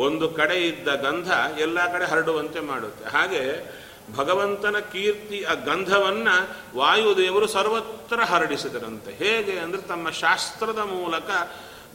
[0.00, 3.10] ಒಂದು ಕಡೆ ಇದ್ದ ಗಂಧ ಎಲ್ಲ ಕಡೆ ಹರಡುವಂತೆ ಮಾಡುತ್ತೆ.
[3.10, 3.72] ಹಾಗೆ
[4.16, 6.28] ಭಗವಂತನ ಕೀರ್ತಿ, ಆ ಗಂಧವನ್ನ
[6.74, 9.12] ವಾಯುದೇವರು ಸರ್ವತ್ರ ಹರಡಿಸಿದರಂತೆ.
[9.12, 11.30] ಹೇಗೆ ಅಂದರೆ ತಮ್ಮ ಶಾಸ್ತ್ರದ ಮೂಲಕ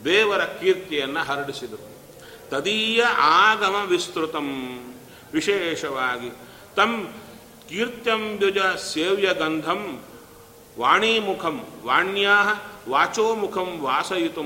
[0.06, 1.94] ದೇವರ ಕೀರ್ತಿಯನ್ನು ಹರಡಿಸಿದರು.
[2.50, 4.80] ತದೀಯ ಆಗಮ ವಿಸ್ತೃತಂ,
[5.34, 6.30] ವಿಶೇಷವಾಗಿ
[6.76, 7.14] ತಂ
[7.70, 10.02] ಕೀರ್ತ್ಯಂಬುಜ ಸೇವ್ಯ ಗಂಧಂ
[10.80, 12.36] ವಾಣೀಮುಖಂ ವಾಣ್ಯಾ
[12.90, 14.44] ವಾಚೋಮುಖಂ ವಾಸಯಿತು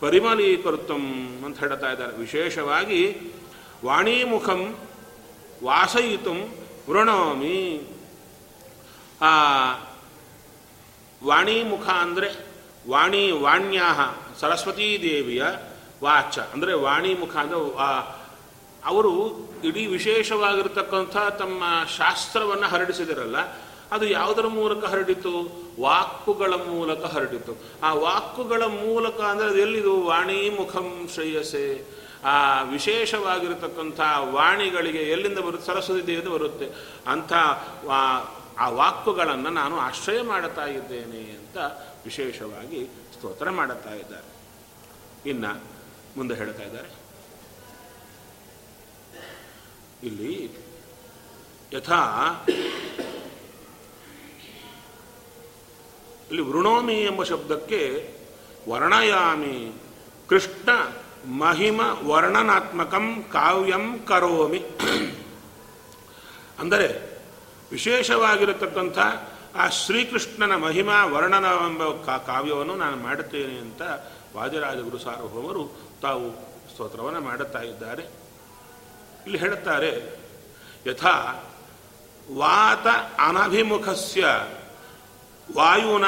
[0.00, 1.02] ಪರಿಮಲೀಕರ್ತಂ
[1.44, 2.16] ಅಂತ ಹೇಳ್ತಾ ಇದ್ದಾರೆ.
[2.16, 3.16] ವಿಶೇಷವಾಗಿ
[3.84, 4.76] ವಾಣೀಮುಖಂ
[5.64, 6.32] ವಾಸಯಿತು
[6.90, 7.88] ವೃಣೋಮಿ.
[9.20, 9.32] ಆ,
[11.24, 12.46] ವಾಣೀಮುಖ ಅಂದರೆ
[12.90, 15.44] ವಾಣಿ ವಾಣ್ಯಾ ಸರಸ್ವತೀ ದೇವಿಯ
[16.02, 16.38] ವಾಚ.
[16.38, 17.58] ಅಂದರೆ ವಾಣಿಮುಖ ಅಂದರೆ
[18.84, 19.12] ಅವರು
[19.64, 21.64] ಇಡೀ ವಿಶೇಷವಾಗಿರ್ತಕ್ಕಂಥ ತಮ್ಮ
[21.96, 23.36] ಶಾಸ್ತ್ರವನ್ನು ಹರಡಿಸಿದಿರಲ್ಲ
[23.92, 25.32] ಅದು ಯಾವುದರ ಮೂಲಕ ಹರಡಿತು?
[25.80, 27.52] ವಾಕ್ಕುಗಳ ಮೂಲಕ ಹರಡಿತು.
[27.82, 30.02] ಆ ವಾಕ್ಕುಗಳ ಮೂಲಕ ಅಂದರೆ ಅದು ಎಲ್ಲಿದು?
[30.02, 31.84] ವಾಣಿ ಮುಖಂ ಶ್ರೇಯಸೆ.
[32.24, 35.66] ಆ ವಿಶೇಷವಾಗಿರತಕ್ಕಂಥ ವಾಣಿಗಳಿಗೆ ಎಲ್ಲಿಂದ ಬರುತ್ತೆ?
[35.66, 36.68] ಸರಸ್ವತಿ ದೇವಿಯಿಂದ ಬರುತ್ತೆ.
[37.06, 37.32] ಅಂಥ
[38.58, 41.56] ಆ ವಾಕ್ಕುಗಳನ್ನು ನಾನು ಆಶ್ರಯ ಮಾಡುತ್ತಾ ಇದ್ದೇನೆ ಅಂತ
[42.04, 42.84] ವಿಶೇಷವಾಗಿ
[43.16, 44.30] ಸ್ತೋತ್ರ ಮಾಡುತ್ತಾ ಇದ್ದಾರೆ.
[45.30, 45.62] ಇನ್ನು
[46.16, 46.90] ಮುಂದೆ ಹೇಳ್ತಾ ಇದ್ದಾರೆ.
[50.02, 50.50] ಇಲ್ಲಿ
[51.72, 52.00] ಯಥಾ
[56.32, 57.80] ಇಲ್ಲಿ ವೃಣೋಮಿ ಎಂಬ ಶಬ್ದಕ್ಕೆ
[58.68, 59.56] ವರ್ಣಯಾಮಿ.
[60.28, 60.68] ಕೃಷ್ಣ
[61.40, 64.60] ಮಹಿಮ ವರ್ಣನಾತ್ಮಕಂ ಕಾವ್ಯಂ ಕರೋಮಿ.
[66.58, 66.88] ಅಂದರೆ
[67.72, 68.98] ವಿಶೇಷವಾಗಿರತಕ್ಕಂಥ
[69.56, 71.82] ಆ ಶ್ರೀಕೃಷ್ಣನ ಮಹಿಮಾ ವರ್ಣನ ಎಂಬ
[72.16, 73.82] ಕಾವ್ಯವನ್ನು ನಾನು ಮಾಡುತ್ತೇನೆ ಅಂತ
[74.36, 75.64] ವಾದಿರಾಜ ಗುರು ಸಾರ್ವಭೌಮರು
[76.02, 76.26] ತಾವು
[76.72, 78.02] ಸ್ತೋತ್ರವನ್ನು ಮಾಡುತ್ತಾ ಇದ್ದಾರೆ.
[79.24, 79.92] ಇಲ್ಲಿ ಹೇಳುತ್ತಾರೆ,
[80.86, 81.14] ಯಥಾ
[82.34, 82.86] ವಾತ
[83.20, 84.24] ಅನಭಿಮುಖಸ್ಯ
[85.56, 86.04] ವಾಯುನ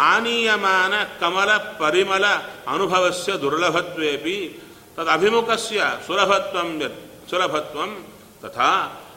[0.00, 2.24] ಆನೀಯಮಾನ ಕಮಲ ಪರಿಮಲ
[2.66, 4.60] ಅನುಭವಸ್ಯ ದುರ್ಲಭತ್ವೇಪಿ
[4.96, 6.68] ತದಭಿಮುಖಸ್ಯ ಸುಲಭತ್ವಂ
[7.30, 7.90] ಸುಲಭತ್ವಂ
[8.42, 8.70] ತಥಾ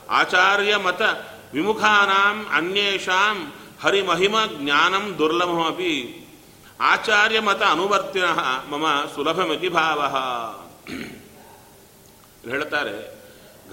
[0.10, 1.02] ಆಚಾರ್ಯ ಮತ
[1.54, 3.38] ವಿಮುಖಾನಾಂ ಅನ್ಯೇಷಾಂ
[3.82, 5.95] ಹರಿಮಹಿಮ ಜ್ಞಾನಂ ದುರ್ಲಭಮಿ
[6.82, 8.24] ಆಚಾರ್ಯ ಮತ ಅನುವರ್ತಿನ
[8.69, 10.00] ಮಮ ಸುಲಭಮಿತಿ ಭಾವ.
[12.50, 12.95] ಹೇಳ್ತಾರೆ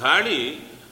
[0.01, 0.38] ಗಾಳಿ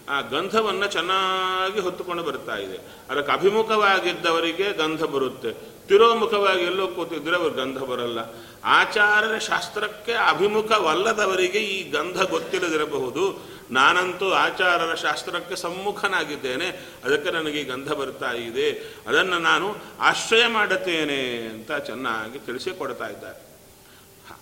[0.08, 2.78] ಆ ಗಂಧವನ್ನು ಚೆನ್ನಾಗಿ ಹೊತ್ತುಕೊಂಡು ಬರ್ತಾ ಇದೆ.
[3.10, 5.74] ಅದಕ್ಕೆ ಅಭಿಮುಖವಾಗಿದ್ದವರಿಗೆ ಗಂಧ ಬರುತ್ತೆ.
[5.88, 8.18] ತಿರೋಮುಖವಾಗಿ ಎಲ್ಲೋ ಕೂತಿದ್ರೆ ಅವ್ರಿಗೆ ಗಂಧ ಬರಲ್ಲ.
[8.64, 13.54] ಆಚಾರ್ಯ ಶಾಸ್ತ್ರಕ್ಕೆ ಅಭಿಮುಖವಲ್ಲದವರಿಗೆ ಈ ಗಂಧ ಗೊತ್ತಿಲ್ಲದಿರಬಹುದು.
[13.70, 16.66] ನಾನಂತೂ ಆಚಾರರ ಶಾಸ್ತ್ರಕ್ಕೆ ಸಮ್ಮುಖನಾಗಿದ್ದೇನೆ.
[17.04, 18.94] ಅದಕ್ಕೆ ನನಗೆ ಈ ಗಂಧ ಬರ್ತಾ ಇದೆ.
[19.08, 23.40] ಅದನ್ನು ನಾನು ಆಶ್ರಯ ಮಾಡುತ್ತೇನೆ ಅಂತ ಚೆನ್ನಾಗಿ ತಿಳಿಸಿಕೊಡ್ತಾ ಇದ್ದಾರೆ.
[24.28, 24.36] ಹ,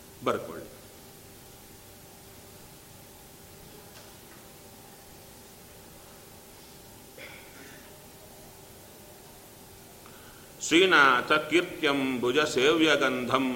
[10.62, 13.46] ಬರ್ಕೊಳ್ಳಿ ಶ್ರೀನಾಥ ಕೀರ್ತ್ಯಂ ಭುಜ ಸೇವ್ಯಗಂಧಂ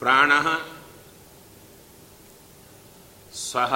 [0.00, 0.32] ಪ್ರಾಣ
[3.44, 3.72] ಸಹ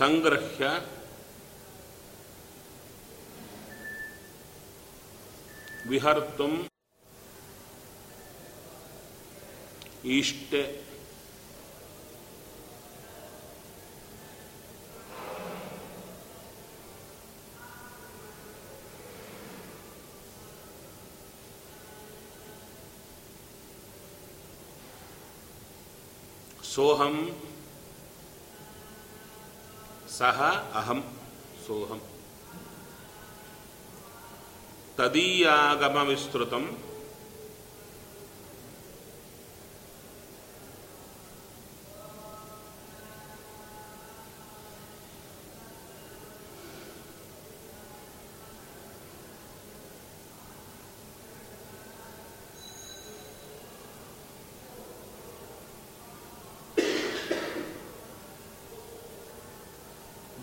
[0.00, 0.66] ಸಂಗೃಹ್ಯ
[5.90, 6.54] ವಿಹರ್ತುಂ
[10.18, 10.62] ಇಷ್ಟೇ
[26.72, 27.16] ಸೋಹಂ
[30.20, 30.38] ಸಹ
[30.74, 31.00] ಅಹಂ
[31.66, 32.00] ಸೋಹಂ.
[34.96, 36.64] ತದೀಯಾಗಮ ವಿಸ್ತೃತಂ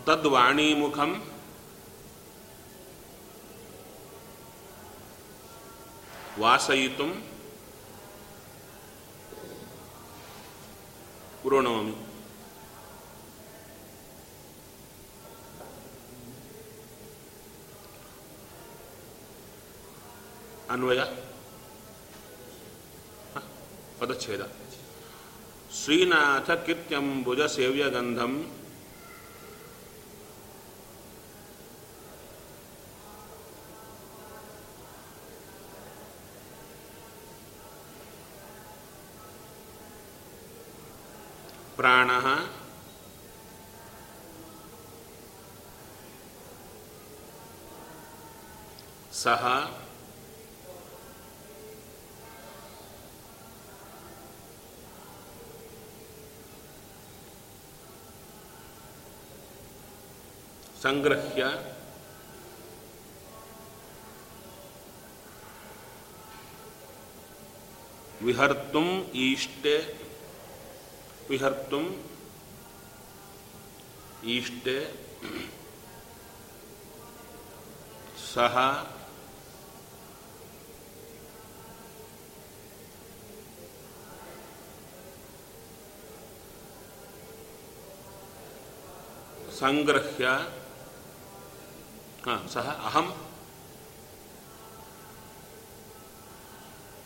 [0.07, 1.31] ತದ್ವಾಣೀಮುಖಂ
[6.39, 7.03] ವಾಸಯಿತು.
[11.45, 11.95] ವೃಣೋಮಿ
[20.69, 20.99] ಅನ್ವಯ?
[23.99, 24.41] ಪದಚ್ಛೇದ.
[25.83, 28.56] ಶ್ರೀನಾಥ ಕೀರ್ತ್ಯಂಬುಜ ಸೇವ್ಯಗಂಧಂ.
[41.77, 42.09] ಪ್ರಾಣ
[49.13, 49.43] ಸಹ
[60.81, 61.43] ಸಂಗ್ರಹ್ಯ
[68.21, 68.87] ವಿಹರ್ತುಂ
[69.27, 69.73] ಈಷ್ಟೆ
[71.29, 71.85] ವಿಹರ್ತುಂ
[74.27, 74.77] ಈಷ್ಟೆ
[78.33, 78.55] ಸಹ
[89.59, 90.25] ಸಂಗ್ರಹ್ಯ
[92.25, 93.07] ಹ, ಸಹ ಅಹಂ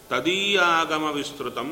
[0.09, 1.67] ತದೀಯಾಗಮ ವಿಸ್ತೃತಂ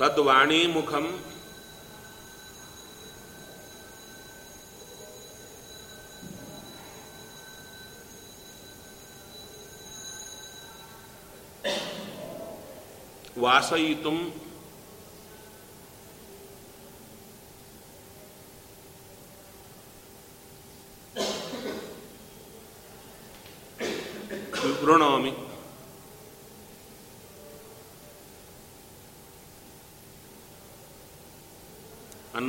[0.00, 1.06] ತದ್ವಾಣೀಮುಖಂ
[13.38, 14.12] ವಾಸಯಿತು
[24.80, 25.32] ವೃಣೋಮಿ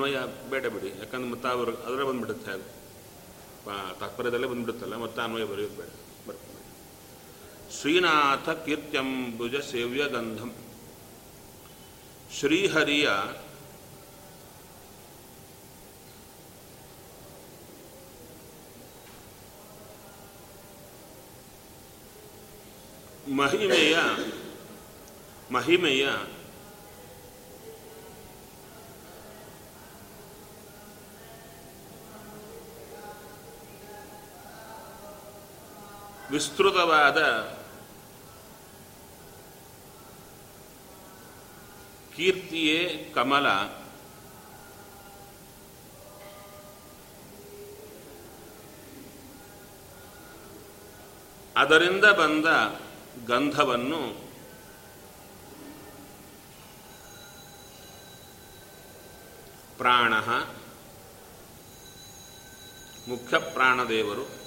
[0.02, 0.90] ಅನ್ವಯ ಬೇಡ ಬಿಡಿ.
[1.00, 2.68] ಯಾಕಂದ್ರೆ ಮತ್ತೆ ಅವರು ಅದರೇ ಬಂದ್ಬಿಡುತ್ತೆ ಅದು.
[4.00, 5.90] ತಾತ್ಪರ್ಯದಲ್ಲೇ ಬಂದ್ಬಿಡುತ್ತಲ್ಲ, ಮತ್ತೆ ಅನ್ವಯ ಬರೆಯೋದು ಬೇಡ.
[6.28, 6.62] ಬರ್ತೀನಿ.
[7.80, 10.52] ಶ್ರೀನಾಥ ಕೀರ್ತ್ಯಂಬುಜ ಸೇವ್ಯ ಗಂಧಂ.
[12.40, 13.10] ಶ್ರೀಹರಿಯ
[23.38, 23.98] ಮಹಿಮೆಯ
[25.54, 26.08] ಮಹಿಮೆಯ
[36.32, 37.18] ವಿಸ್ತೃತವಾದ
[42.16, 43.48] ಕೀರ್ತಿಯೇ ಕಮಲ.
[51.58, 52.46] ಅದರಿಂದ ಬಂದ
[53.28, 54.32] ಗಂಧವನ್ನು
[59.78, 60.14] ಪ್ರಾಣ
[63.08, 64.41] ಮುಖ್ಯ ಪ್ರಾಣದೇವರು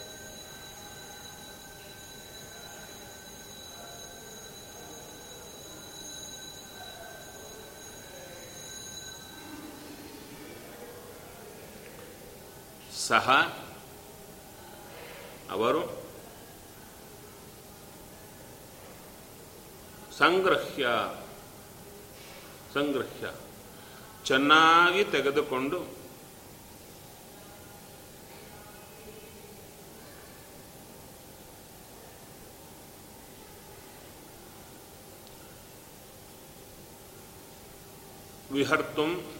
[13.08, 13.30] ಸಹ
[15.50, 15.82] ಅವರು
[20.18, 20.86] ಸಂಗ್ರಹ್ಯ
[22.74, 23.26] ಸಂಗ್ರಹ್ಯ.
[24.24, 25.78] ಚೆನ್ನಾಗಿ ತೆಗೆದುಕೊಂಡು
[38.52, 39.33] ವಿಹರ್ತು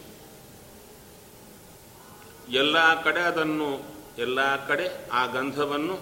[2.49, 3.71] ಎಲ್ಲ ಕಡೆ ಅದನ್ನು
[4.19, 5.97] ಎಲ್ಲ ಕಡೆ ಆ ಗಂಧವನ್ನು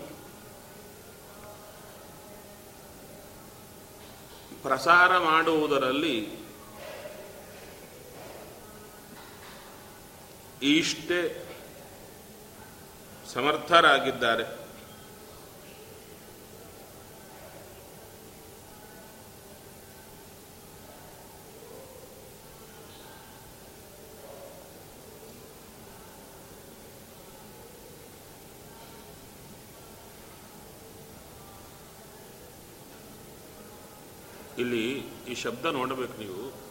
[4.62, 6.16] ಪ್ರಸಾರ ಮಾಡುವುದರಲ್ಲಿ
[10.62, 11.20] ಇಷ್ಟೇ
[13.34, 14.61] ಸಮರ್ಥರಾಗಿದ್ದಾರೆ.
[34.58, 36.62] ಇಲ್ಲಿ ಈ ಶಬ್ದ ನೋಡಬೇಕು ನೀವು.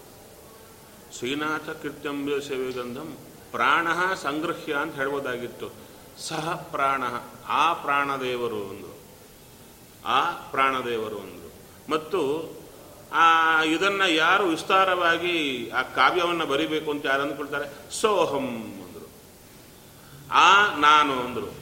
[1.18, 3.18] ಶ್ರೀನಾಥ ಕೀರ್ತ್ಯಂಬ್ಯ ಸೇವೆಗಂಧಂ
[3.52, 5.72] ಪ್ರಾಣ ಸಂಗೃಹ್ಯ ಅಂತ ಹೇಳ್ಬೋದಾಗಿತ್ತು.
[6.22, 7.04] ಸಹ ಪ್ರಾಣ,
[7.48, 9.00] ಆ ಪ್ರಾಣದೇವರು ಒಂದು.
[10.06, 11.54] ಆ ಪ್ರಾಣದೇವರು ಒಂದು.
[11.92, 12.52] ಮತ್ತು
[13.14, 17.92] ಆ ಇದನ್ನ ಯಾರು ವಿಸ್ತಾರವಾಗಿ ಆ ಕಾವ್ಯವನ್ನು ಬರಿಬೇಕು ಅಂತ ಯಾರು ಅಂದ್ಕೊಳ್ತಾರೆ?
[17.92, 19.10] ಸೋಹಂ ಅಂದರು.
[20.32, 21.54] ಆ ನಾನು ಅಂದರು.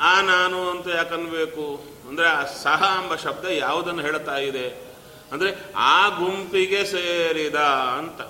[0.00, 1.84] ಆ ನಾನು ಅಂತ ಯಾಕನ್ಬೇಕು?
[2.08, 4.87] ಅಂದ್ರೆ ಆ ಸಹ ಎಂಬ ಶಬ್ದ ಯಾವುದನ್ನು ಹೇಳ್ತಾ ಇದೆ?
[5.32, 8.20] ಅಂದ್ರೆ ಆ ಗುಂಪಿಗೆ ಸೇರಿದ ಅಂತ.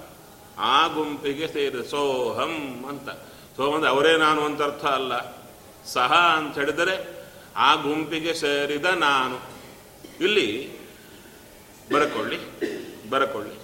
[0.59, 3.09] ಆ ಗುಂಪಿಗೆ ಸೇರಿದ ಸೋಹಂ ಅಂತ.
[3.57, 5.39] ಸೋಹಂ ಅಂದರೆ ಅವರೇ ನಾನು ಅಂತ ಅರ್ಥ ಅಲ್ಲ.
[5.85, 7.25] ಸಹ ಅಂತ ಹೇಳಿದರೆ
[7.57, 9.41] ಆ ಗುಂಪಿಗೆ ಸೇರಿದ ನಾನು.
[10.21, 10.79] ಇಲ್ಲಿ
[11.93, 12.39] ಬರ್ಕೊಳ್ಳಿ
[13.11, 13.55] ಬರ್ಕೊಳ್ಳಿ.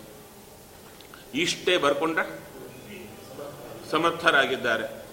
[1.40, 2.18] ಇಷ್ಟೇ ಬರ್ಕೊಂಡ
[3.90, 5.04] ಸಮರ್ಥರಾಗಿದ್ದಾರೆ.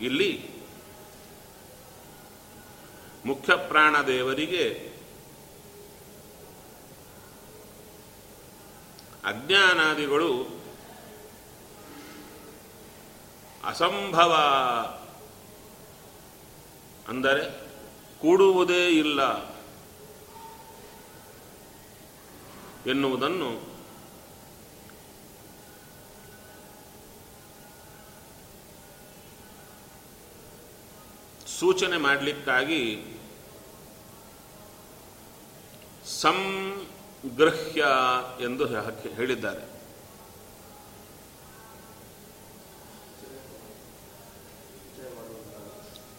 [0.00, 0.50] ಇಲ್ಲಿ
[3.26, 4.89] ಮುಖ್ಯ ಪ್ರಾಣದೇವರಿಗೆ
[9.24, 10.30] ಅಜ್ಞಾನಾದಿಗಳು
[13.64, 14.32] ಅಸಂಭವ
[17.08, 17.42] ಅಂದರೆ
[18.20, 19.20] ಕೂಡುವುದೇ ಇಲ್ಲ
[22.86, 23.50] ಎನ್ನುವುದನ್ನು
[31.58, 32.82] ಸೂಚನೆ ಮಾಡಲಿಕ್ಕಾಗಿ
[37.22, 37.84] ಸಂಗೃಹ್ಯ
[38.44, 38.66] ಎಂದು
[39.14, 39.62] ಹೇಳಿದ್ದಾರೆ.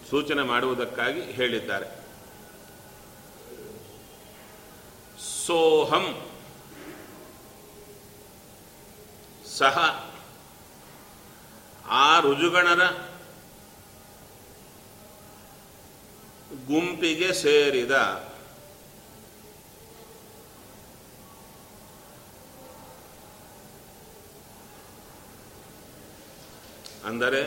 [0.09, 1.87] ಸೂಚನೆ ಮಾಡುವುದಕ್ಕಾಗಿ ಹೇಳಿದ್ದಾರೆ.
[5.45, 6.05] ಸೋಹಂ
[9.57, 9.77] ಸಹ
[11.87, 12.83] ಆ ರುಜುಗಣರ
[16.67, 17.91] ಗುಂಪಿಗೆ ಸೇರಿದ
[27.11, 27.41] ಅಂದರೆ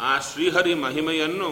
[0.00, 1.50] ಆ ಶ್ರೀಹರಿ ಮಹಿಮೆಯನ್ನು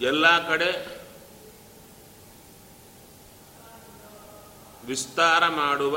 [0.00, 0.70] ಎಲ್ಲ ಕಡೆ
[4.84, 5.96] ವಿಸ್ತಾರ ಮಾಡುವ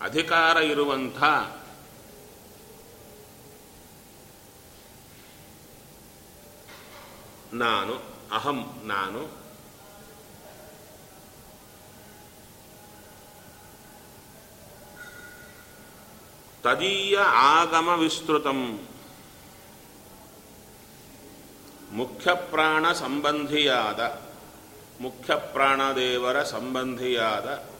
[0.00, 1.20] ಅಧಿಕಾರ ಇರುವಂಥ
[7.52, 9.38] ನಾನು ಅಹಂ ನಾನು.
[16.62, 18.86] ತದೀಯ ಆಗಮ ವಿಸ್ತೃತಂ.
[21.92, 24.20] ಮುಖ್ಯ ಪ್ರಾಣ ಸಂಬಂಧಿಯಾದ
[25.00, 27.77] ಮುಖ್ಯ ಪ್ರಾಣದೇವರ ಸಂಬಂಧಿಯಾದ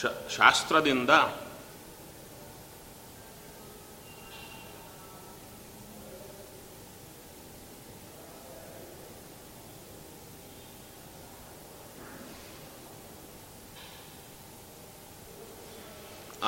[0.00, 1.12] ಶ- ಶಾಸ್ತ್ರದಿಂದ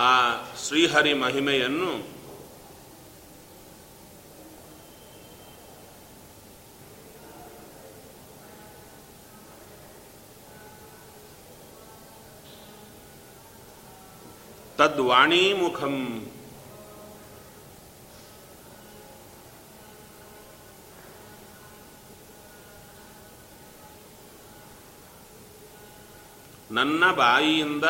[0.00, 0.10] ಆ
[0.66, 1.90] ಶ್ರೀಹರಿ ಮಹಿಮೆಯನ್ನು
[14.80, 15.96] ತದ್ವಾಣೀಮುಖಂ
[26.70, 27.86] ನನ್ನ ಬಾಯಿಯಿಂದ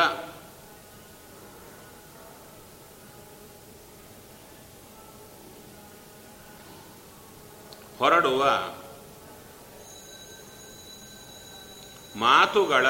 [7.99, 8.43] ಹೊರಡುವ
[12.15, 12.85] ಮಾತುಗಳ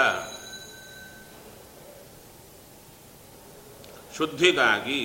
[4.16, 5.00] ಶುದ್ಧಿಗಾಗಿ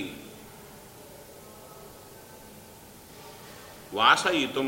[3.95, 4.63] ವಾಸಯಿತು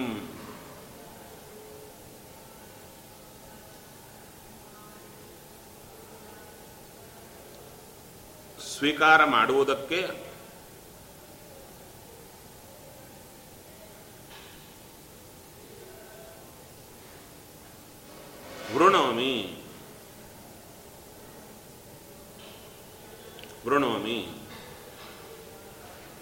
[8.60, 10.00] ಸ್ವೀಕಾರ ಮಾಡುವುದಕ್ಕೆ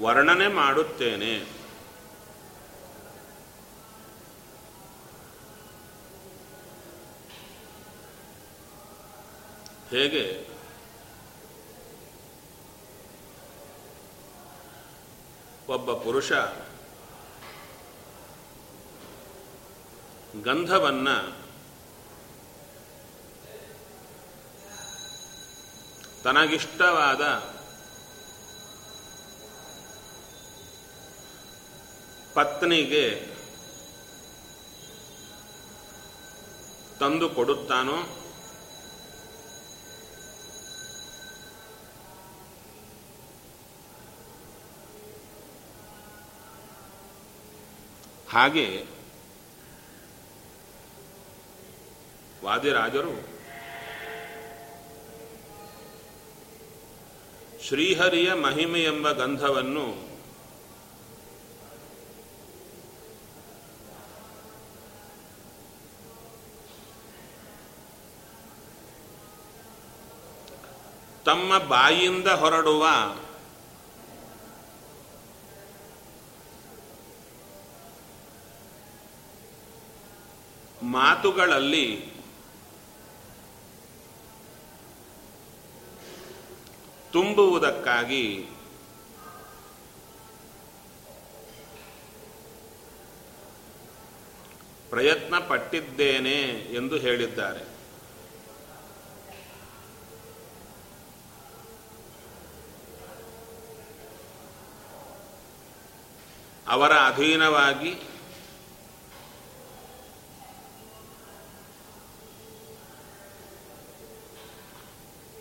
[0.07, 1.35] ವರ್ಣನೆ ಮಾಡುತ್ತೇನೆ.
[9.91, 10.57] ಹೇಗೆ?
[15.69, 16.33] ಒಬ್ಬ ಪುರುಷ
[20.45, 21.09] ಗಂಧವನ್ನ
[26.25, 27.56] ತನಗಿಷ್ಟವಾದ
[32.37, 33.05] ಪತ್ನಿಗೆ
[37.01, 37.99] ತಂದು ಕೊಡುತ್ತಾನೋ?
[48.29, 48.67] ಹಾಗೆ
[52.45, 53.15] ವಾದಿರಾಜರು
[57.67, 59.87] ಶ್ರೀಹರಿಯ ಮಹಿಮೆ ಎಂಬ ಗಂಧವನ್ನು
[71.27, 72.87] ತಮ್ಮ ಬಾಯಿಂದ ಹೊರಡುವ.
[80.83, 82.13] ಮಾತುಗಳಲ್ಲಿ
[87.13, 88.49] ತುಂಬುವುದಕ್ಕಾಗಿ
[94.91, 96.41] ಪ್ರಯತ್ನ ಪಟ್ಟಿದ್ದೇನೆ
[96.75, 97.76] ಎಂದು ಹೇಳಿದ್ದಾರೆ.
[106.67, 107.93] ಅವರ ಅಧೀನವಾಗಿ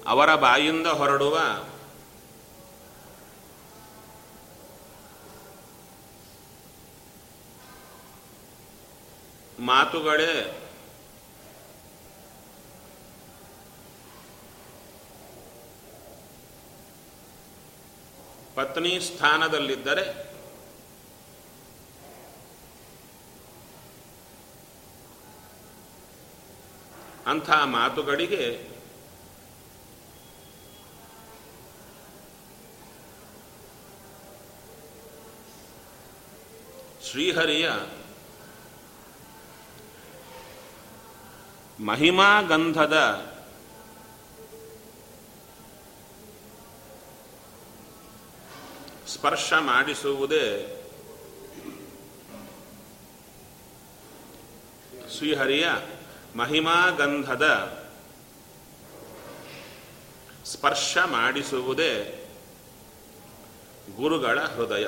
[0.05, 1.35] ಅವರ ಬಾಯಿಂದ ಹೊರಡುವ
[9.67, 10.31] ಮಾತುಗಳೇ
[18.55, 20.03] ಪತ್ನಿ ಸ್ಥಾನದಲ್ಲಿದ್ದರೆ
[27.27, 28.43] ಅಂಥ ಮಾತುಗಳಿಗೆ
[37.03, 37.67] ಶ್ರೀಹರಿಯ
[41.79, 42.97] ಮಹಿಮಾ ಗಂಧದ
[49.07, 50.47] ಸ್ಪರ್ಶ ಮಾಡಿಸುವುದೇ
[55.17, 55.65] ಶ್ರೀಹರಿಯ
[56.35, 57.45] ಮಹಿಮಾ ಗಂಧದ
[60.45, 61.91] ಸ್ಪರ್ಶ ಮಾಡಿಸುವುದೇ
[63.97, 64.87] ಗುರುಗಳ ಹೃದಯ.